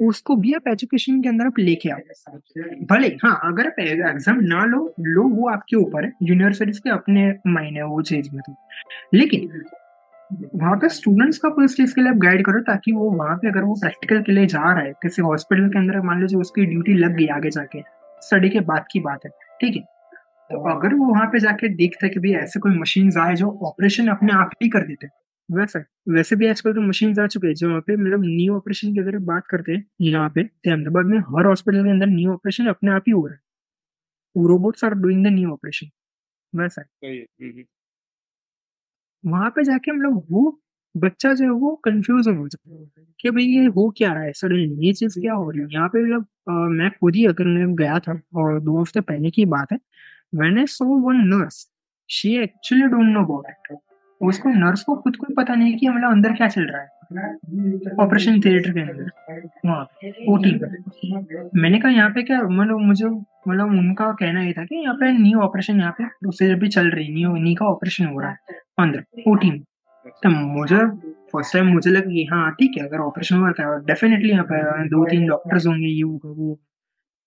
[0.00, 1.98] उसको भी आप एजुकेशन के अंदर आप लेके आओ।
[2.90, 7.32] भले हाँ अगर आप एग्ज़ाम ना लो लो वो आपके ऊपर है यूनिवर्सिटीज के अपने
[7.46, 8.54] मायने वो चीज़ में तो।
[9.14, 9.62] लेकिन
[10.54, 13.48] वहाँ पे स्टूडेंट्स का उस चीज़ के लिए आप गाइड करो ताकि वो वहाँ पे
[13.48, 16.64] अगर वो प्रैक्टिकल के लिए जा रहा है, किसी हॉस्पिटल के अंदर, मान लीजिए उसकी
[16.66, 17.80] ड्यूटी लग गई आगे जाके
[18.22, 19.30] स्टडी के बाद की बात है,
[19.60, 19.82] ठीक है?
[20.50, 24.08] तो अगर वो वहाँ पे जाके देखते कि भाई ऐसे कोई मशीन आए जो ऑपरेशन
[24.08, 25.06] अपने आप ही कर देते
[25.48, 25.78] वैसे
[26.12, 29.00] वैसे भी आजकल तो मशीन आ चुके हैं जो वहाँ पे मतलब न्यू ऑपरेशन की
[29.00, 32.90] अगर बात करते हैं यहाँ पे अहमदाबाद में हर हॉस्पिटल के अंदर न्यू ऑपरेशन अपने
[32.92, 35.90] आप ही हो रहा है। Robots are doing the new operation
[36.52, 36.82] वैसा
[39.24, 40.58] वहाँ पे जाके हम लोग वो
[40.94, 44.32] बच्चा जो है वो कंफ्यूज हो जाता है कि भाई ये हो क्या रहा है?
[44.32, 45.68] सडनली ये चीज़ क्या हो रही है?
[45.72, 46.26] यहाँ पे मतलब
[46.72, 49.78] मैं खुद ही अगर मैं गया था और दो हफ़्ते पहले की बात है
[50.34, 51.66] when I saw one nurse
[52.08, 53.78] she actually don't know about it
[54.20, 56.88] उसको नर्स को खुद को पता नहीं कि मतलब अंदर क्या चल रहा है।
[58.00, 59.10] ऑपरेशन थिएटर के अंदर।
[59.66, 59.84] वहाँ
[60.28, 64.76] ओटी पर मैंने कहा, यहाँ पे क्या मतलब मुझे मतलब उनका कहना ये था कि
[64.76, 68.20] यहाँ पे नी ऑपरेशन यहाँ पे प्रोसीजर भी चल रही नी नी का ऑपरेशन हो
[68.20, 69.60] रहा है अंदर ओटी में।
[70.22, 70.76] तो मुझे
[71.32, 74.44] फ़र्स्ट टाइम मुझे लगा कि हाँ ठीक है, अगर ऑपरेशन हो रहा है डेफिनेटली यहाँ
[74.50, 76.58] पे दो तीन डॉक्टर्स होंगे, ये वो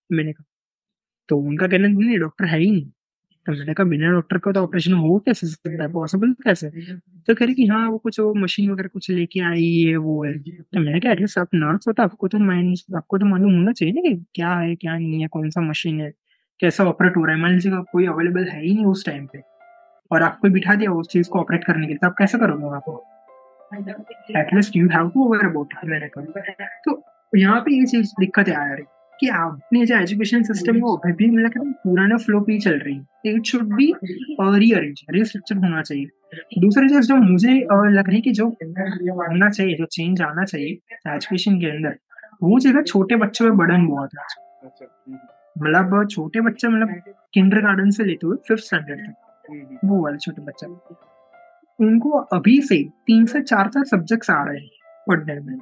[0.09, 0.45] मैंने कहा
[1.29, 2.89] तो उनका कहना नहीं डॉक्टर है ही नहीं।
[3.47, 5.91] मैंने कहा, बिना डॉक्टर का तो ऑपरेशन हो कैसे सकता है?
[5.93, 6.69] पॉसिबल कैसे?
[6.69, 10.23] तो कह रही कि हाँ वो कुछ वो मशीन वगैरह कुछ लेके आई है, वो
[10.25, 13.53] है। तो मैंने कहा एटलीस्ट आप नर्स हो तो आपको तो माइंड आपको तो मालूम
[13.53, 16.11] होना चाहिए ना कि क्या है, क्या नहीं है, कौन सा मशीन है,
[16.59, 19.41] कैसा ऑपरेट हो रहा है। मान लीजिए कोई अवेलेबल है ही नहीं उस टाइम पे
[20.11, 22.63] और आपको बिठा दिया उस चीज़ को ऑपरेट करने के लिए तो आप कैसे करोगे
[22.63, 25.73] वहाँ पर at least you have to aware about
[26.85, 28.83] तो यहाँ पे ये चीज़ दिक्कत आ रही
[29.21, 32.77] कि अपने जो एजुकेशन सिस्टम है वो अभी भी मतलब पुराना फ्लो पे ही चल
[32.77, 33.93] रही है। It should be
[34.59, 36.05] rearrange restructure होना चाहिए।
[36.59, 37.53] दूसरी चीज़ जो मुझे
[37.97, 40.69] लग रही है कि जो होना चाहिए जो चेंज आना चाहिए
[41.15, 41.97] एजुकेशन के अंदर
[42.43, 44.23] वो चीज़ छोटे बच्चों में बर्डन बहुत है।
[44.63, 45.17] अच्छा, हम्म।
[45.57, 50.17] मतलब छोटे बच्चे मतलब किंडर गार्डन से लेते हुए फिफ्थ स्टैंडर्ड तक हम्म। वो वाले
[50.17, 50.67] छोटे बच्चे।
[51.79, 54.69] उनको अभी से तीन से चार चार सब्जेक्ट्स आ रहे हैं
[55.07, 55.57] पढ़ने में।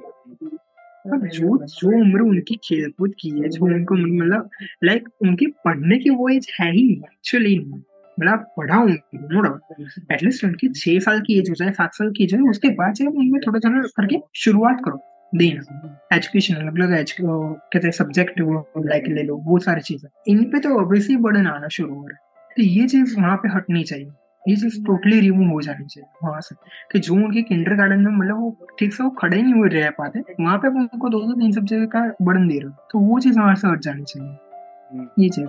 [1.12, 4.50] अब जो जो उम्र उनकी खेलकूद की है, जो उनको मतलब
[4.84, 10.68] लाइक उनकी पढ़ने की वो एज है ही एक्चुअली मतलब पढ़ा नो डाउट एटलीस्ट उनकी
[10.68, 13.40] छह साल की एज हो जाए, सात साल की एज हो उसके बाद से उनमें
[13.46, 15.00] थोड़ा थोड़ा करके शुरुआत करो,
[15.32, 18.40] देना। एजुकेशन अलग अलग कहते हैं सब्जेक्ट
[18.86, 22.16] लाइक ले लो, वो सारी चीज़ें। इन पे तो ऑब्वियसली बर्डन आना शुरू हो रहा
[22.16, 24.10] है। तो ये चीज़ वहाँ पे हटनी चाहिए।
[24.48, 26.56] ये चीज़ टोटली रिमूव हो जानी चाहिए वहाँ से।
[26.92, 29.90] कि जो उनके किंडर गार्डन में मतलब वो ठीक से वो खड़े नहीं हुए रह
[29.90, 33.18] पाते वहाँ पे उनको दो दो तीन सब्जेक्ट का बर्डन दे रहे हो। तो वो
[33.20, 35.46] चीज़ वहाँ से हट जानी चाहिए। हम्म। ये चीज़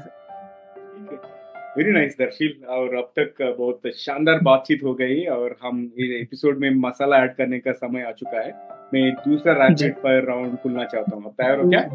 [1.78, 6.58] वेरी नाइस दर्शिल। और अब तक बहुत शानदार बातचीत हो गई और हम इस एपिसोड
[6.58, 8.52] में मसाला ऐड करने का समय आ चुका है।
[8.94, 11.90] मैं दूसरा रैपिड फायर राउंड खुलना चाहता हूँ। तैयार हो क्या?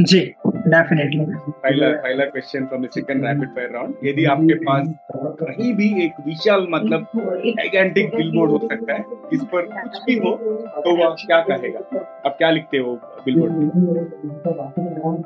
[0.00, 0.34] जी।
[0.66, 4.86] डेफिनेटली पहला पहला question from the second rapid fire round यदि आपके पास
[5.16, 10.94] कहीं भी एक विशाल मतलब बिलबोर्ड हो सकता है इस पर कुछ भी हो तो
[11.26, 11.78] क्या कहेगा?
[12.26, 12.94] आप क्या लिखते हो
[13.24, 14.50] बिलबोर्ड पे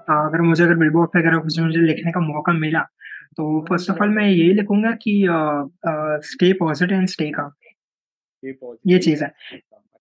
[0.09, 2.81] हाँ अगर मुझे अगर बिलबोर्ड पे अगर कुछ मुझे लिखने का मौका मिला
[3.37, 5.27] तो फ़र्स्ट ऑफ़ ऑल मैं यही लिखूँगा कि
[6.33, 7.51] stay positive and stay calm
[8.87, 9.31] ये चीज़ है।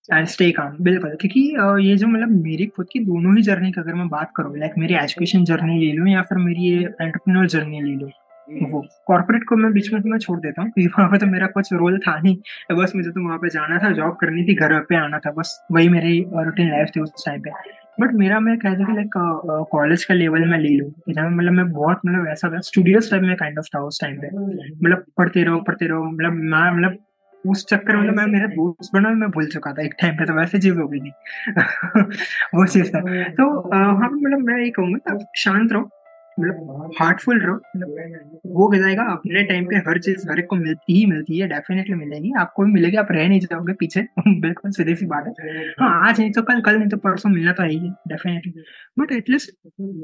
[0.10, 1.40] एंड स्टे काम बिल्कुल। क्योंकि
[1.88, 4.74] ये जो मतलब मेरी खुद की दोनों ही जर्नी की अगर मैं बात करूँ लाइक
[4.78, 8.10] मेरी एजुकेशन जर्नी ले लूँ या फिर मेरी ये एंटरप्रेन्योर जर्नी ले लूँ
[8.48, 11.26] हम्म। वो कॉर्पोरेट को मैं बीच में मैं छोड़ देता हूँ क्योंकि वहाँ पे तो
[11.26, 12.36] मेरा कुछ रोल था नहीं।
[12.78, 15.58] बस मुझे तो वहाँ पे जाना था जॉब करनी थी घर पे आना था बस
[15.72, 17.52] वही मेरी रूटीन लाइफ थी उस टाइम पे।
[18.02, 21.52] बट मेरा मैं कहता हूँ कि लाइक कॉलेज का लेवल में ले लूँ जहाँ मतलब
[21.52, 25.44] मैं बहुत मतलब ऐसा स्टूडियोस टाइप में काइंड ऑफ़ था उस टाइम पे। मतलब पढ़ते
[25.44, 26.98] रहो पढ़ते रहो मतलब मैं मतलब
[27.48, 30.26] उस चक्कर में तो मैं मेरा दोस्त बना मैं भूल चुका था। एक टाइम पे
[30.26, 31.12] तो वैसे चीज़ हो गई थी।
[32.56, 35.90] वो चीज़ था। तो हाँ मतलब मैं ये कहूँगा शांत रहो।
[36.38, 37.60] मतलब हार्टफुल रहो,
[38.52, 41.96] वो जाएगा अपने टाइम पे हर चीज़, हर एक को मिलती ही मिलती है डेफिनेटली
[41.96, 44.02] मिलेगी। आपको भी मिलेगी, आप रह नहीं जाओगे पीछे,
[44.42, 45.34] बिल्कुल सीधी सी बात है।
[45.80, 48.54] हाँ आज नहीं तो कल कल नहीं तो परसों मिलना तो है ही डेफिनेटली
[49.00, 49.52] बट एटलीस्ट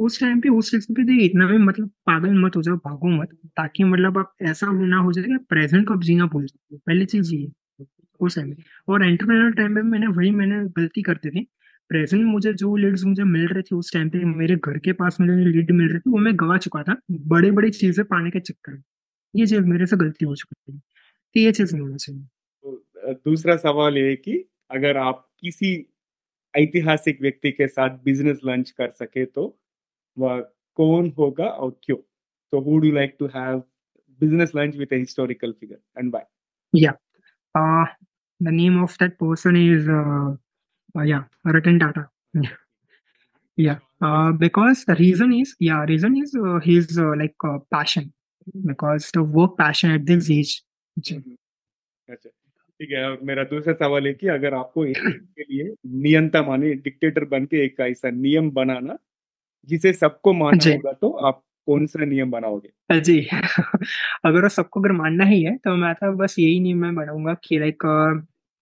[0.02, 3.30] उस टाइम पे, उस चीज़ पे इतना भी मतलब पागल मत हो जाओ, भागो मत,
[3.58, 7.48] ताकि मतलब आप ऐसा ना हो जाए प्रेजेंट को आप जीना भूल पहली चीज़ ये,
[8.20, 8.54] उस टाइम
[8.88, 11.48] और एंटरप्रेन्योर टाइम में मैंने, वही मैंने गलती करती थी
[11.92, 15.18] प्रेजेंट मुझे जो लीड्स मुझे मिल रहे थे उस टाइम पे मेरे घर के पास
[15.22, 18.30] मुझे जो लीड मिल रही थी वो मैं गवा चुका था बड़े बड़े चीज़ें पाने
[18.30, 18.84] के चक्कर में।
[19.36, 20.78] ये चीज़ मेरे से गलती हो चुकी थी
[21.34, 25.74] तो ये चीज़ नहीं होना चाहिए। तो, दूसरा सवाल ये कि अगर आप किसी
[26.56, 29.60] ऐतिहासिक व्यक्ति के साथ बिज़नेस लंच कर सके तो
[30.18, 30.40] वह
[30.76, 31.98] कौन होगा और क्यों?
[32.52, 33.64] तो would you like to have
[34.22, 36.20] business lunch with a historical figure and why?
[36.74, 36.98] Yeah.
[37.56, 37.86] Uh,
[38.42, 40.36] the name of that person is uh,
[40.96, 42.10] uh, yeah Ratan Tata
[43.58, 48.14] yeah uh, because the reason is yeah reason is uh, his uh, like uh, passion.
[48.66, 50.64] Because the work passion at this age.
[52.10, 57.26] अच्छा ठीक है मेरा दूसरा सवाल है कि अगर आपको के लिए नियंता माने डिक्टेटर
[57.26, 58.98] बन के एक ऐसा नियम बनाना
[59.66, 63.00] जिसे सबको मानना होगा तो आप कौन सा नियम बनाओगे?
[63.00, 63.28] जी।
[64.26, 67.34] अगर वो सबको अगर मानना ही है तो मैं तो बस यही नियम मैं बनाऊँगा
[67.34, 67.86] कि लाइक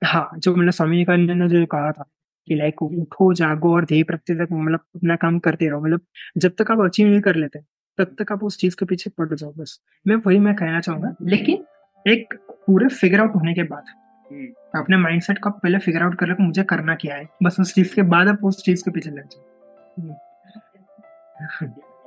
[0.03, 2.09] हाँ जो मैंने स्वामी विवेकानंद ने जो कहा था
[2.49, 6.01] कि लाइक उठो जागो और ध्येय प्रत्यय तक मतलब अपना काम करते रहो। मतलब
[6.37, 7.59] जब तक आप अचीव नहीं कर लेते
[7.97, 11.13] तब तक आप उस चीज़ के पीछे पड़ जाओ बस। मैं वही मैं कहना चाहूँगा
[11.21, 11.65] लेकिन
[12.05, 12.33] एक
[12.67, 13.83] पूरे फिगर आउट होने के बाद
[14.27, 17.59] हम्म। अपने माइंडसेट का पहले फिगर आउट कर लो कि मुझे करना क्या है। बस
[17.59, 19.43] उस चीज़ के बाद आप उस चीज़ के पीछे लग जाओ।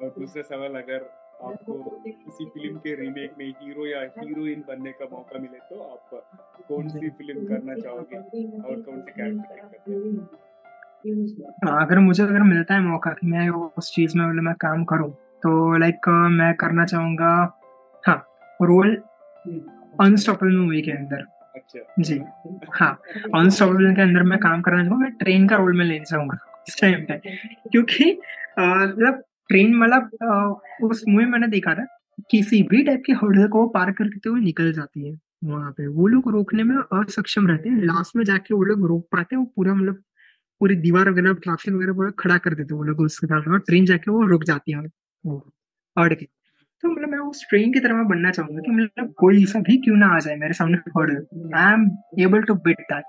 [0.02, 1.10] और दूसरे सवाल अगर
[1.42, 1.74] आपको
[2.06, 6.10] किसी फ़िल्म के रीमेक में हीरो या हीरोइन बनने का मौका मिले तो आप
[6.68, 12.74] कौन सी फ़िल्म करना चाहोगे और कौन से कैरेक्टर करते हैं अगर मुझे अगर मिलता
[12.74, 15.10] है मौका कि मैं उस चीज़ में मतलब मैं काम करूँ
[15.42, 17.32] तो लाइक मैं करना चाहूँगा
[18.04, 18.16] हाँ
[18.62, 18.94] रोल
[20.00, 21.24] अनस्टॉपेबल मूवी के अंदर।
[21.54, 22.20] अच्छा। जी
[22.74, 22.92] हाँ
[23.34, 26.38] अनस्टॉपेबल के अंदर मैं काम करना चाहूँगा मैं ट्रेन का रोल में लेना चाहूँगा
[26.68, 27.18] इस टाइम पे।
[27.70, 28.10] क्योंकि
[28.58, 29.22] मतलब
[29.52, 31.86] ट्रेन मतलब उस मूवी मैंने देखा था
[32.30, 36.06] किसी भी टाइप के हर्डल को पार करते हुए निकल जाती है वहाँ पे। वो
[36.06, 39.52] लोग रोकने में असक्षम रहते हैं। लास्ट में जाके वो लोग रोक पाते हैं। वो
[39.56, 40.02] पूरा मतलब
[40.60, 43.84] पूरी दीवार वगैरह ट्रैफ़िक वगैरह पूरा खड़ा कर देते हैं वो लोग। उसके सामने ट्रेन
[43.84, 44.82] जाके वो रुक जाती है।
[45.24, 45.38] वो
[45.96, 46.24] अड़ के।
[46.84, 49.96] तो मतलब मैं उस ट्रेन की तरह बनना चाहूँगा कि मतलब कोई सा भी क्यों
[49.96, 53.04] ना आ जाए मेरे सामने hurdle I am able to beat that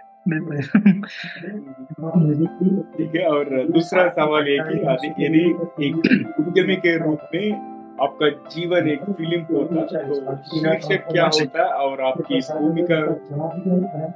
[2.93, 5.41] ठीक है और दूसरा सवाल ये कि यदि
[5.87, 5.95] एक
[6.39, 7.71] उद्यमी के रूप में
[8.03, 12.99] आपका जीवन एक फ़िल्म होता तो शीर्षक क्या होता और आपकी इस भूमिका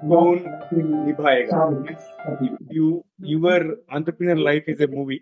[0.07, 0.39] कौन
[1.05, 1.59] निभाएगा?
[2.73, 2.87] You
[3.33, 5.19] your entrepreneur life is a movie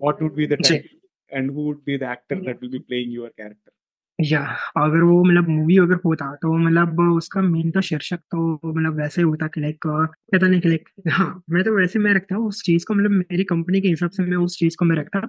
[0.00, 3.14] what would be the title and who would be the actor that will be playing
[3.14, 3.70] your character
[4.18, 4.40] या,
[4.76, 9.20] अगर वो मतलब मूवी अगर होता तो मतलब उसका मेन तो शीर्षक तो मतलब वैसे
[9.20, 12.48] ही होता कि लाइक कहता नहीं कि लाइक हाँ मैं तो वैसे मैं रखता हूँ
[12.48, 15.20] उस चीज़ को मतलब मेरी कंपनी के हिसाब से मैं उस चीज़ को मैं रखता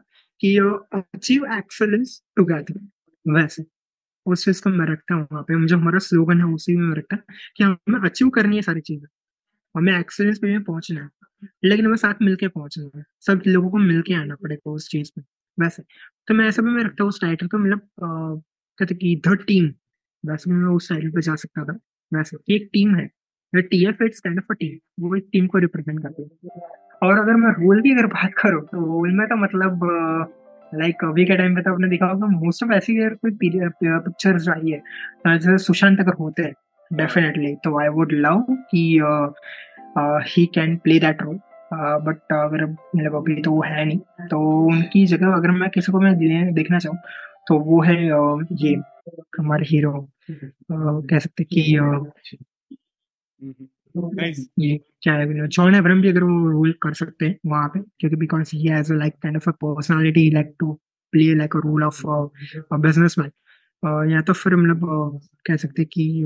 [0.41, 0.57] कि
[0.95, 2.79] अचीव एक्सेलेंस टुगेदर
[3.25, 3.63] वैसे।
[4.25, 7.17] उस चीज़ को मैं रखता हूँ वहाँ पे मुझे हमारा स्लोगन है उसी में रखता
[7.57, 9.07] कि हमें अचीव करनी है सारी चीज़ें,
[9.75, 11.09] हमें एक्सेलेंस पे में पहुँचना है,
[11.65, 15.25] लेकिन हमें साथ मिलके पहुँचना है, सब लोगों को मिलके आना पड़ेगा उस चीज़ में
[15.57, 15.83] वैसे।
[16.27, 18.43] तो मैं ऐसा भी मैं रखता हूँ उस टाइटल को मतलब
[18.79, 19.65] कहते कि द टीम
[20.23, 21.77] वैसे मैं उस टाइटल पे जा सकता था।
[22.11, 23.09] वैसे एक टीम है
[23.53, 26.61] T F it's kind of a team वो एक टीम को रिप्रेजेंट करती है।
[27.03, 29.85] और अगर मैं रोल की अगर बात करूँ तो रोल में तो मतलब
[30.71, 34.47] लाइक अभी के टाइम पे तो आपने देखा होगा मोस्ट ऑफ़ ऐसी अगर कोई पिक्चर्स
[34.49, 36.53] आई है। जैसे सुशांत अगर होते हैं
[36.91, 38.83] डेफिनेटली तो आई वुड लव कि
[40.29, 41.39] he can play that role
[41.73, 45.99] but अगर मतलब अभी तो वो है नहीं तो उनकी जगह अगर मैं किसी को
[45.99, 46.15] मैं
[46.53, 46.97] देखना चाहूँ
[47.47, 48.05] तो वो है
[48.51, 48.73] ये
[49.37, 50.09] हमारे हीरो
[50.71, 51.61] कह सकते कि
[54.59, 58.15] ये क्या है जॉन एब्रम भी अगर वो रोल कर सकते हैं वहाँ पे क्योंकि
[58.15, 60.79] because he has like kind of a personality like to
[61.11, 62.01] play like a role of
[62.77, 63.31] businessman
[64.11, 66.23] या तो फिर मतलब कह सकते कि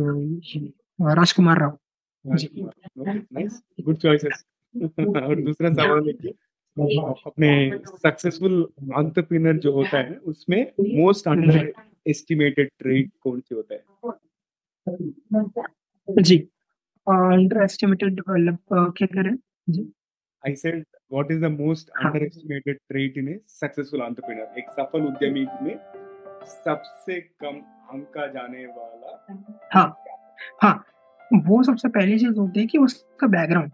[1.02, 1.78] राजकुमार राव।
[2.26, 2.48] जी
[3.84, 4.46] गुड चॉइसेस
[5.00, 6.34] और दूसरा सवाल कि
[6.80, 11.74] अपने सक्सेसफुल एंटरप्रेन्योर जो होता है उसमें मोस्ट अंडर
[12.08, 13.82] एस्टिमेटेड ट्रेड कौन से होता है?
[16.22, 16.38] जी।
[17.08, 19.38] अंडर एस्टिमेटेड मतलब अ, क्या करें?
[19.70, 19.94] जी।
[20.48, 24.46] I said, what is the most हाँ। underestimated trait in a successful entrepreneur?
[24.58, 25.80] एक सफल उद्यमी में
[26.46, 27.56] सबसे कम
[27.94, 29.26] आंका जाने वाला
[29.74, 29.98] हाँ।
[30.64, 30.86] हाँ।
[31.34, 33.72] वो सबसे पहली चीज़ होती है कि उसका बैकग्राउंड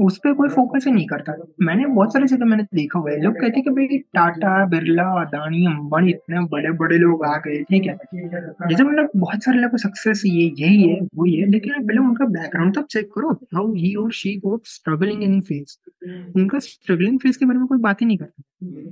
[0.00, 3.20] उस पर कोई फोकस ही नहीं करता। मैंने बहुत सारी जगह मैंने देखा हुआ है।
[3.22, 7.62] लोग कहते हैं कि भाई टाटा, बिरला, अदानी, अंबानी इतने बड़े बड़े लोग आ गए,
[7.62, 7.96] ठीक है?
[8.14, 12.74] जैसे मतलब बहुत सारे लोग सक्सेस ये यही है वो, ये। लेकिन पहले उनका बैकग्राउंड
[12.74, 15.76] तो चेक करो हाउ ही और she go struggling in phase
[16.36, 18.42] उनका स्ट्रगलिंग फ़ेज़ के बारे में कोई बात ही नहीं करता।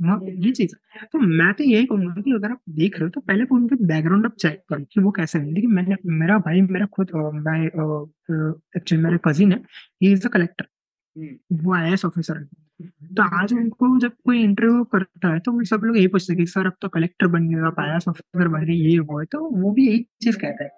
[0.07, 0.75] हाँ ये चीज़।
[1.13, 3.85] तो मैं तो यही कहूँगा कि अगर आप देख रहे हो तो पहले तो उनके
[3.87, 7.11] बैकग्राउंड आप चेक करो कि वो कैसे है। देखिए मैंने, मेरा भाई, मेरा खुद
[7.47, 7.61] मैं
[8.77, 9.59] एक्चुअली मेरा कजिन है।
[10.03, 10.67] ही इज़ अ कलेक्टर
[11.17, 12.47] वो आई ऑफिसर
[13.17, 16.39] तो आज उनको जब कोई इंटरव्यू करता है तो वो सब लोग यही पूछते हैं
[16.39, 19.25] कि, सर, अब तो कलेक्टर बन गए आप आई ऑफिसर बन गए ये वो है।
[19.25, 20.71] तो वो भी यही चीज़ कहता है।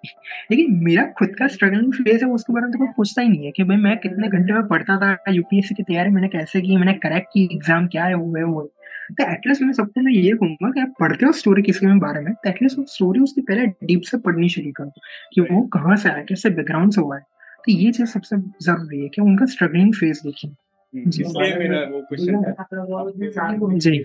[0.51, 3.45] लेकिन मेरा खुद का स्ट्रगलिंग फ़ेज़ है, उसके बारे में तो कोई पूछता ही नहीं
[3.45, 6.77] है कि भाई मैं कितने घंटे में पढ़ता था यूपीएससी की तैयारी मैंने कैसे की,
[6.77, 8.71] मैंने क्रैक की एग्ज़ाम क्या है, वो है, वो
[9.11, 12.21] तो एटलीस्ट मैं सबको मैं ये कहूँगा कि आप पढ़ते हो स्टोरी किसी के बारे
[12.21, 14.91] में तो एटलीस्ट स्टोरी उसकी पहले डीप से पढ़नी शुरू करो
[15.33, 17.23] कि वो कहाँ से आया, कैसे बैकग्राउंड से हुआ है।
[17.67, 21.79] तो ये चीज़ सबसे ज़रूरी है कि उनका स्ट्रगलिंग फ़ेज़ देखिए हम्म, जी। इसलिए मेरा
[21.85, 23.97] वो क्वेश्चन था। जी।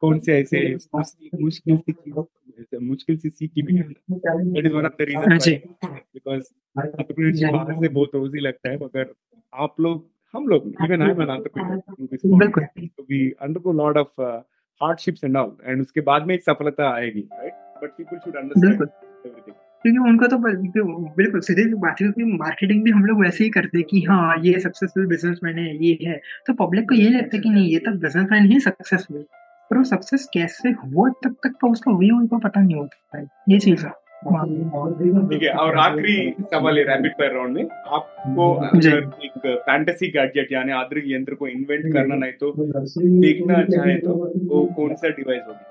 [0.00, 0.58] कौन से ऐसे
[1.36, 6.42] मुश्किल सी मुश्किल सी सीख की भी that is one of the reason because
[6.76, 9.14] entrepreneurship बाहर से बहुत रोजी लगता है मगर
[9.52, 10.04] आप लोग
[10.34, 12.64] हम लोग इवन आई एम एंटरप्रेन्योर बिल्कुल।
[13.10, 14.20] We undergo lot of
[14.80, 17.52] hardships and all and उसके बाद में एक सफलता आएगी right
[17.82, 18.82] but people should understand
[19.26, 19.54] everything
[19.84, 20.38] क्योंकि उनको तो
[21.16, 24.36] बिल्कुल सीधे सी बात है मार्केटिंग भी हम लोग वैसे ही करते हैं कि हाँ
[24.42, 27.78] ये सक्सेसफुल बिजनेसमैन है ये है। तो पब्लिक को ये लगता है कि नहीं ये
[27.78, 29.24] तो बिजनेसमैन ही सक्सेसफुल
[29.70, 33.24] पर वो सक्सेस कैसे हुआ तब तक तो उसका वे उनको पता नहीं होता है।
[33.50, 33.92] ये चीज़ है।
[35.28, 40.52] ठीक है और आखिरी सवाल है रैपिड फायर राउंड में आपको अगर एक फैंटेसी गैजेट
[40.52, 44.12] यानी आधुनिक यंत्र को इन्वेंट करना नहीं तो देखना चाहे तो
[44.48, 45.64] वो कौन सा डिवाइस होगी?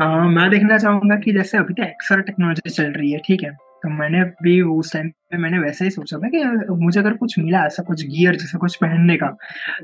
[0.00, 3.50] आ, मैं देखना चाहूँगा कि जैसे अभी तो एक्सर टेक्नोलॉजी चल रही है ठीक है?
[3.82, 6.44] तो मैंने भी उस टाइम पे मैंने वैसे ही सोचा था कि
[6.74, 9.26] मुझे अगर कुछ मिला ऐसा कुछ गियर जैसा कुछ पहनने का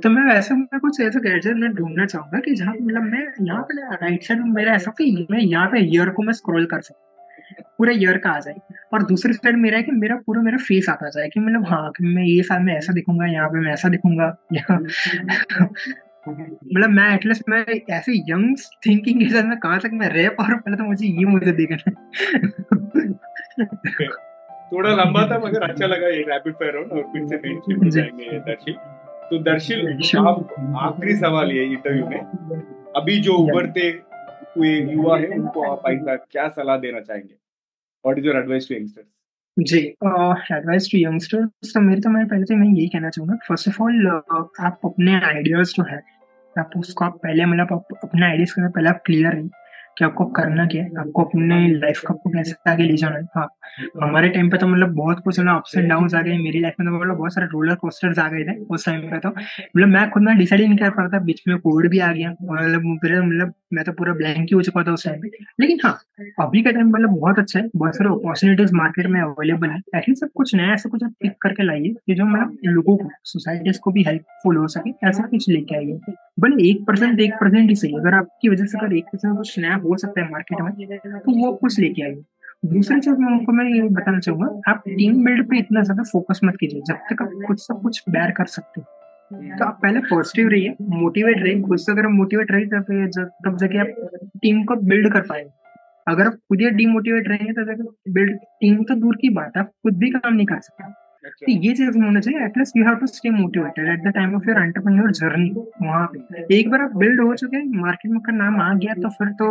[0.02, 3.62] तो मैं वैसे मैं कुछ ऐसा गैजेट में ढूंढना चाहूँगा कि जहाँ मतलब मैं यहाँ
[3.62, 6.80] पे राइट साइड में मेरा ऐसा कि मैं यहाँ पे ईयर को मैं स्क्रॉल कर
[6.80, 7.02] सकूँ
[7.78, 8.54] पूरे ईयर का आ जाए।
[8.92, 11.90] और दूसरी साइड मेरा है कि मेरा पूरा मेरा फेस आता जाए कि मतलब हाँ
[11.90, 14.36] कि मैं ये साल में ऐसा दिखूँगा यहाँ पे मैं ऐसा दिखूँगा
[16.28, 18.56] मतलब मैं एटलीस्ट मैं ऐसे यंग
[18.86, 21.52] थिंकिंग के साथ मैं कहाँ तक मैं रह पा रहा पहले तो मुझे ये मुझे
[21.52, 21.92] देखना
[24.72, 28.38] थोड़ा लंबा था मगर अच्छा लगा ये रैपिड फायर राउंड और फिर से मेन जाएँगे
[28.40, 28.74] दर्शिल
[29.30, 29.80] तो दर्शिल
[30.18, 32.20] आप आखिरी सवाल ये इंटरव्यू में।
[32.96, 33.88] अभी जो उभरते
[34.56, 37.34] हुए युवा है उनको आप ऐसा क्या सलाह देना चाहेंगे?
[38.04, 39.06] What is your advice to youngsters
[39.56, 39.78] ji
[40.56, 43.82] advice to youngsters तो मेरे तो मैं पहले तो मैं यही कहना चाहूँगा। फ़र्स्ट ऑफ़
[43.82, 44.06] ऑल
[44.60, 46.00] आप अपने आइडियाज़ जो है।
[46.58, 49.48] आप उसको आप पहले मतलब अपना आइडियाज़ के पहले आप क्लियर रहिए
[49.98, 53.22] कि आपको करना क्या है। आपको अपने लाइफ का आपको कैसे आगे ले जाना है।
[53.36, 53.48] हाँ
[54.02, 56.74] हमारे टाइम पे तो मतलब बहुत कुछ ना अप्स एंड डाउन आ गए। मेरी लाइफ
[56.80, 59.88] में तो मतलब बहुत सारे रोलर कोस्टर्स आ गए थे उस टाइम पे तो। मतलब
[59.88, 62.12] मैं खुद ना डिसाइड ही नहीं कर पा रहा था, बीच में कोविड भी आ
[62.12, 65.28] गया। मतलब मतलब मैं तो पूरा ब्लैंक ही हो चुका था उस टाइम पे।
[65.60, 65.92] लेकिन हाँ
[66.40, 70.20] अभी का टाइम मतलब बहुत अच्छा है बहुत सारे अपॉर्चुनिटीज़ मार्केट में अवेलेबल है। एटलीस्ट
[70.20, 73.78] सब कुछ नया ऐसा कुछ आप पिक करके लाइए कि जो मतलब लोगों को सोसाइटीज
[73.78, 77.74] को भी हेल्पफुल हो सके ऐसा कुछ लेके आइए। भले एक परसेंट एक परसेंट ही
[77.76, 80.98] सही अगर आपकी वजह से अगर एक परसेंट कुछ नया हो सकता है मार्केट में
[81.18, 82.22] तो वो कुछ लेके आइए।
[82.66, 86.40] दूसरी चीज़ मैं उनको मैं ये बताना चाहूँगा आप टीम बिल्ड पे इतना ज़्यादा फोकस
[86.44, 88.86] मत कीजिए जब तक आप खुद सब कुछ बैर कर सकते हो।
[89.32, 93.78] तो आप पहले पॉजिटिव रहिए मोटिवेट रहिए, खुद से अगर मोटिवेट रहिए तब तब जाके
[93.78, 95.50] आप टीम को बिल्ड कर पाएँगे।
[96.06, 99.70] अगर आप खुद ही डिमोटिवेट रहेंगे तो बिल्ड टीम तो दूर की बात है, आप
[99.82, 100.92] खुद भी काम नहीं कर सकते।
[101.28, 104.48] तो ये चीज़ होना चाहिए at least you have to stay motivated at the time of
[104.48, 105.48] your entrepreneur journey
[105.82, 109.08] वहाँ पे। एक बार आप बिल्ड हो चुके मार्केट में का नाम आ गया तो
[109.08, 109.48] फिर तो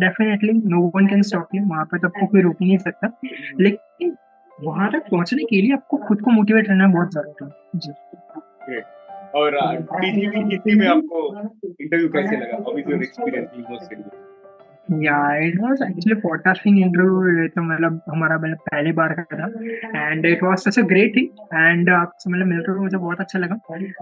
[0.00, 3.12] definitely no one can stop you वहाँ पे तो आपको कोई रोक नहीं सकता।
[3.60, 4.16] लेकिन
[4.58, 8.80] वहाँ तक पहुँचने के लिए आपको खुद को मोटिवेट रहना बहुत ज़रूरी है। जी।
[9.34, 9.50] और
[9.92, 11.26] टीजीवी हिंदी में आपको
[11.80, 12.56] इंटरव्यू कैसे लगा?
[12.56, 14.28] How is your experience most
[15.02, 19.46] Yeah, it was actually podcasting interview तो मतलब हमारा मतलब पहली बार का था।
[20.10, 23.56] And it was such a great thing and आपसे मतलब मिलकर मुझे बहुत अच्छा लगा।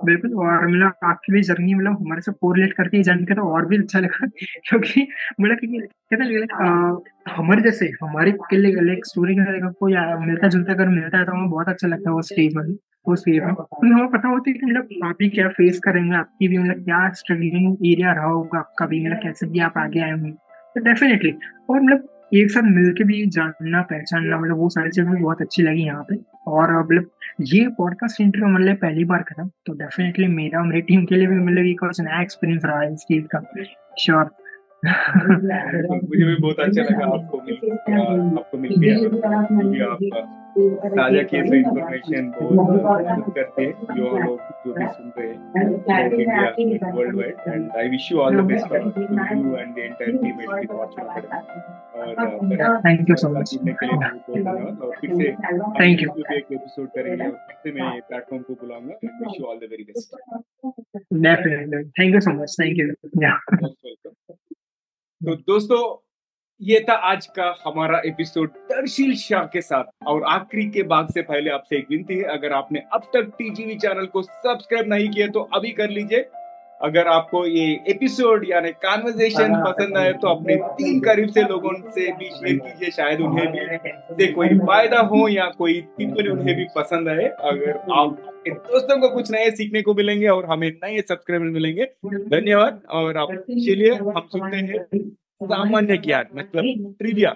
[0.05, 3.43] बिल्कुल और मतलब आपकी भी जर्नी मतलब हमारे से कोरिलेट करके ही जान के तो
[3.43, 4.27] और भी अच्छा लगा।
[4.69, 5.09] क्योंकि
[5.41, 6.99] मतलब कहते हैं
[7.37, 9.95] हमारे जैसे हमारी के लिए स्टोरी का कोई
[10.27, 12.65] मिलता जुलता अगर मिलता है तो हमें बहुत अच्छा लगता है वो स्टेज में
[13.09, 16.17] वो सेफ़ है। तो हमें पता होती है कि मतलब आप ही क्या फेस करेंगे
[16.17, 20.01] आपकी भी मतलब क्या स्ट्रगलिंग एरिया रहा होगा आपका भी मतलब कैसे भी आप आगे
[20.01, 21.35] आए होंगे। तो डेफिनेटली
[21.71, 25.83] और मतलब एक साथ मिलके भी जानना पहचानना मतलब वो सारी चीज़ें बहुत अच्छी लगी
[25.83, 30.81] यहाँ पे। और मतलब ये पॉडकास्ट इंटरव्यू मतलब पहली बार करा तो डेफिनेटली मेरा मेरी
[30.83, 33.41] टीम के लिए भी मतलब एक और नया एक्सपीरियंस रहा है इस चीज़ का।
[34.01, 34.31] श्योर
[34.87, 37.39] मुझे भी बहुत अच्छा लगा आपको
[38.59, 44.87] मिल आपको मिल गया आप ताज़ा थे इंफॉर्मेशन बहुत करते हैं जो लोग जो भी
[44.89, 49.75] सुन रहे हैं world wide and I wish you all the best to you and
[49.75, 51.05] the entire team at the Fortune
[51.99, 55.31] और थैंक यू सो मच के लिए धन्यवाद और फिर से
[55.81, 59.47] थैंक यू एक एपिसोड करेंगे और फिर से मैं प्लेटफॉर्म को बुलाऊँगा and wish you
[59.47, 60.17] all the very best
[61.23, 62.87] definitely thank you so much thank you
[63.23, 63.39] या
[65.21, 65.81] तो दोस्तों
[66.61, 71.23] ये था आज का हमारा एपिसोड दर्शील शाह के साथ। और आखिरी के भाग से
[71.23, 75.27] पहले आपसे एक विनती है अगर आपने अब तक टीजीवी चैनल को सब्सक्राइब नहीं किया
[75.29, 76.21] तो अभी कर लीजिए।
[76.81, 82.11] अगर आपको ये एपिसोड यानी कॉन्वर्जेशन पसंद आए तो अपने तीन करीब से लोगों से
[82.13, 83.79] भी शेयर कीजिए शायद उन्हें भी
[84.17, 89.09] से कोई फ़ायदा हो या कोई टिप्पणी उन्हें भी पसंद आए। अगर आप दोस्तों को
[89.09, 94.21] कुछ नए सीखने को मिलेंगे और हमें नए सब्सक्राइबर मिलेंगे धन्यवाद। और आप चलिए हम
[94.27, 94.85] सुनते हैं।
[95.41, 97.31] सामान्य ज्ञान मतलब ट्रिविया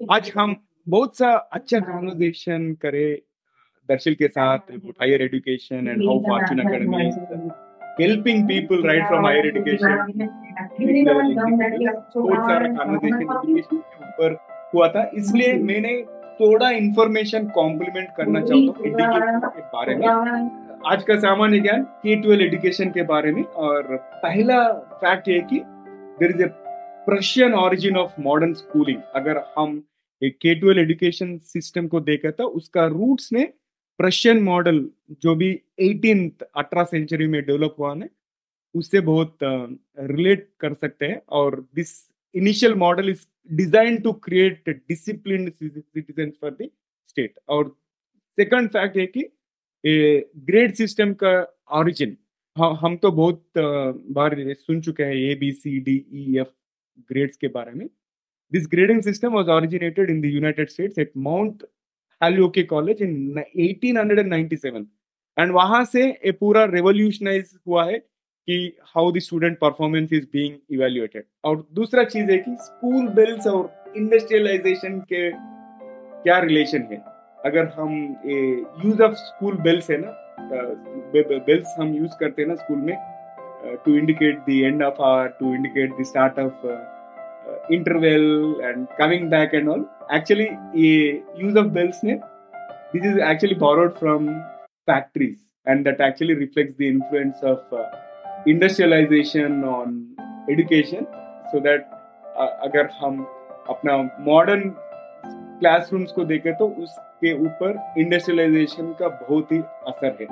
[0.00, 0.54] आज हम
[0.88, 3.04] बहुत सा अच्छा कॉन्वर्जेशन करे
[3.88, 7.10] दर्शिल के साथ higher education and how Fortune Academy
[7.96, 9.90] helping people right from higher education
[12.16, 14.36] बहुत सारा कॉन्वर्जेशन एजुकेशन के ऊपर
[14.74, 15.92] हुआ था इसलिए मैंने
[16.40, 20.06] थोड़ा इंफॉर्मेशन कॉम्प्लीमेंट करना चाहता हूँ एजुकेशन के बारे में।
[20.92, 24.62] आज का सामान्य ज्ञान के ट्वेल्व एजुकेशन के बारे में और पहला
[25.04, 25.60] फैक्ट ये कि
[26.20, 26.46] there is a
[27.06, 29.78] Prussian origin of modern schooling अगर हम
[30.22, 33.46] के ट्वेल्व एजुकेशन सिस्टम को देखा था उसका रूट्स में
[34.00, 34.84] प्रशियन मॉडल
[35.22, 35.50] जो भी
[35.80, 38.08] एटीन अठारह सेंचुरी में डेवलप हुआ है
[38.74, 39.38] उससे बहुत
[40.12, 41.90] रिलेट कर सकते हैं और this
[42.34, 46.68] initial model is design to create discipline citizen for the
[47.08, 47.76] state और
[48.38, 49.30] सेकंड फैक्ट है कि
[50.42, 51.34] ग्रेड सिस्टम का
[51.72, 52.16] ऑरिजिन
[52.56, 53.44] हम तो बहुत
[54.12, 56.61] बार सुन चुके हैं A B C D E F
[56.98, 57.86] grades के बारे में।
[58.52, 61.62] This grading system was originated in the United States at Mount
[62.20, 64.84] Holyoke College in 1897
[65.36, 70.56] and वहाँ से ये पूरा रेवोल्यूशनाइज हुआ है कि how the student performance is being
[70.70, 75.30] evaluated और दूसरा चीज़ है कि स्कूल बेल्स और इंडस्ट्रियलाइजेशन के
[76.22, 76.96] क्या रिलेशन है?
[77.44, 77.94] अगर हम
[78.84, 80.16] यूज़ ऑफ़ स्कूल बेल्स है ना
[81.14, 82.94] बेल्स हम यूज़ करते हैं ना स्कूल में
[83.84, 86.66] to indicate the end of hour to indicate the start of
[87.72, 88.24] interval
[88.62, 92.14] and coming back and all actually ये यूज़ ऑफ़ बेल्स ने
[92.94, 94.28] this is actually borrowed from
[94.88, 95.36] factories
[95.66, 99.98] and that actually reflects the influence of industrialisation on
[100.50, 101.06] education
[101.50, 101.84] so that
[102.66, 103.24] अगर हम
[103.70, 103.96] अपना
[104.26, 104.70] modern
[105.60, 109.58] classrooms को देखें तो उसके ऊपर इंडस्ट्रियलाइजेशन का बहुत ही
[109.88, 110.26] असर है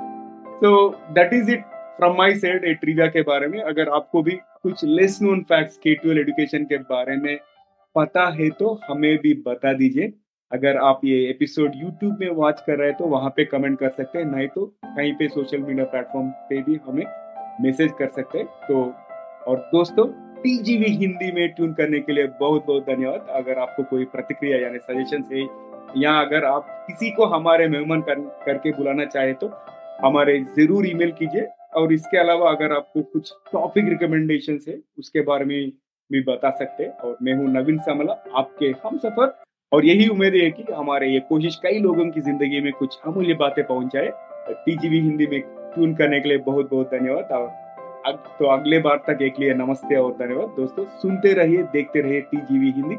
[0.59, 0.71] तो
[1.11, 1.63] that is it
[2.01, 2.73] from my side ए
[3.09, 4.31] के बारे में अगर आपको भी
[4.63, 7.37] कुछ लेस नोन फैक्ट्स के एजुकेशन के बारे में
[7.95, 10.11] पता है तो हमें भी बता दीजिए।
[10.51, 13.89] अगर आप ये एपिसोड यूट्यूब में वॉच कर रहे हैं तो वहाँ पे कमेंट कर
[13.89, 17.05] सकते हैं। नहीं तो कहीं पे सोशल मीडिया प्लेटफॉर्म पे भी हमें
[17.61, 18.81] मैसेज कर सकते हैं। तो
[19.47, 20.07] और दोस्तों
[20.41, 24.79] टीजीवी हिंदी में ट्यून करने के लिए बहुत बहुत धन्यवाद। अगर आपको कोई प्रतिक्रिया यानी
[24.81, 25.47] सजेशन है
[26.01, 29.53] या अगर आप किसी को हमारे मेहमान कर, करके बुलाना चाहे तो
[30.03, 35.45] हमारे ज़रूर ईमेल कीजिए। और इसके अलावा अगर आपको कुछ टॉपिक रिकमेंडेशन है उसके बारे
[35.45, 35.71] में
[36.09, 39.33] भी बता सकते हैं। और मैं हूँ नवीन समला आपके हम सफ़र।
[39.71, 43.33] और यही उम्मीद है कि हमारे ये कोशिश कई लोगों की ज़िंदगी में कुछ अमूल्य
[43.33, 44.11] बातें पहुँचाए।
[44.65, 47.47] टीजीवी हिंदी में ट्यून करने के लिए बहुत बहुत धन्यवाद। और
[48.05, 52.21] अग, तो अगले बार तक एक लिए नमस्ते और धन्यवाद। दोस्तों सुनते रहिए देखते रहिए
[52.21, 52.95] टीजीवी हिंदी।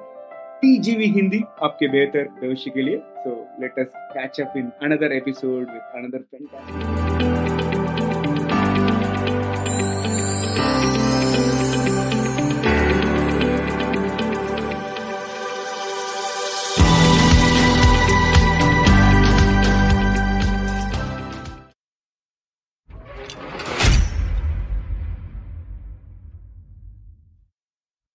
[0.63, 5.59] टीजीवी हिंदी आपके बेहतर भविष्य के लिए। So let us catch up in another episode
[5.61, 7.62] with another fantastic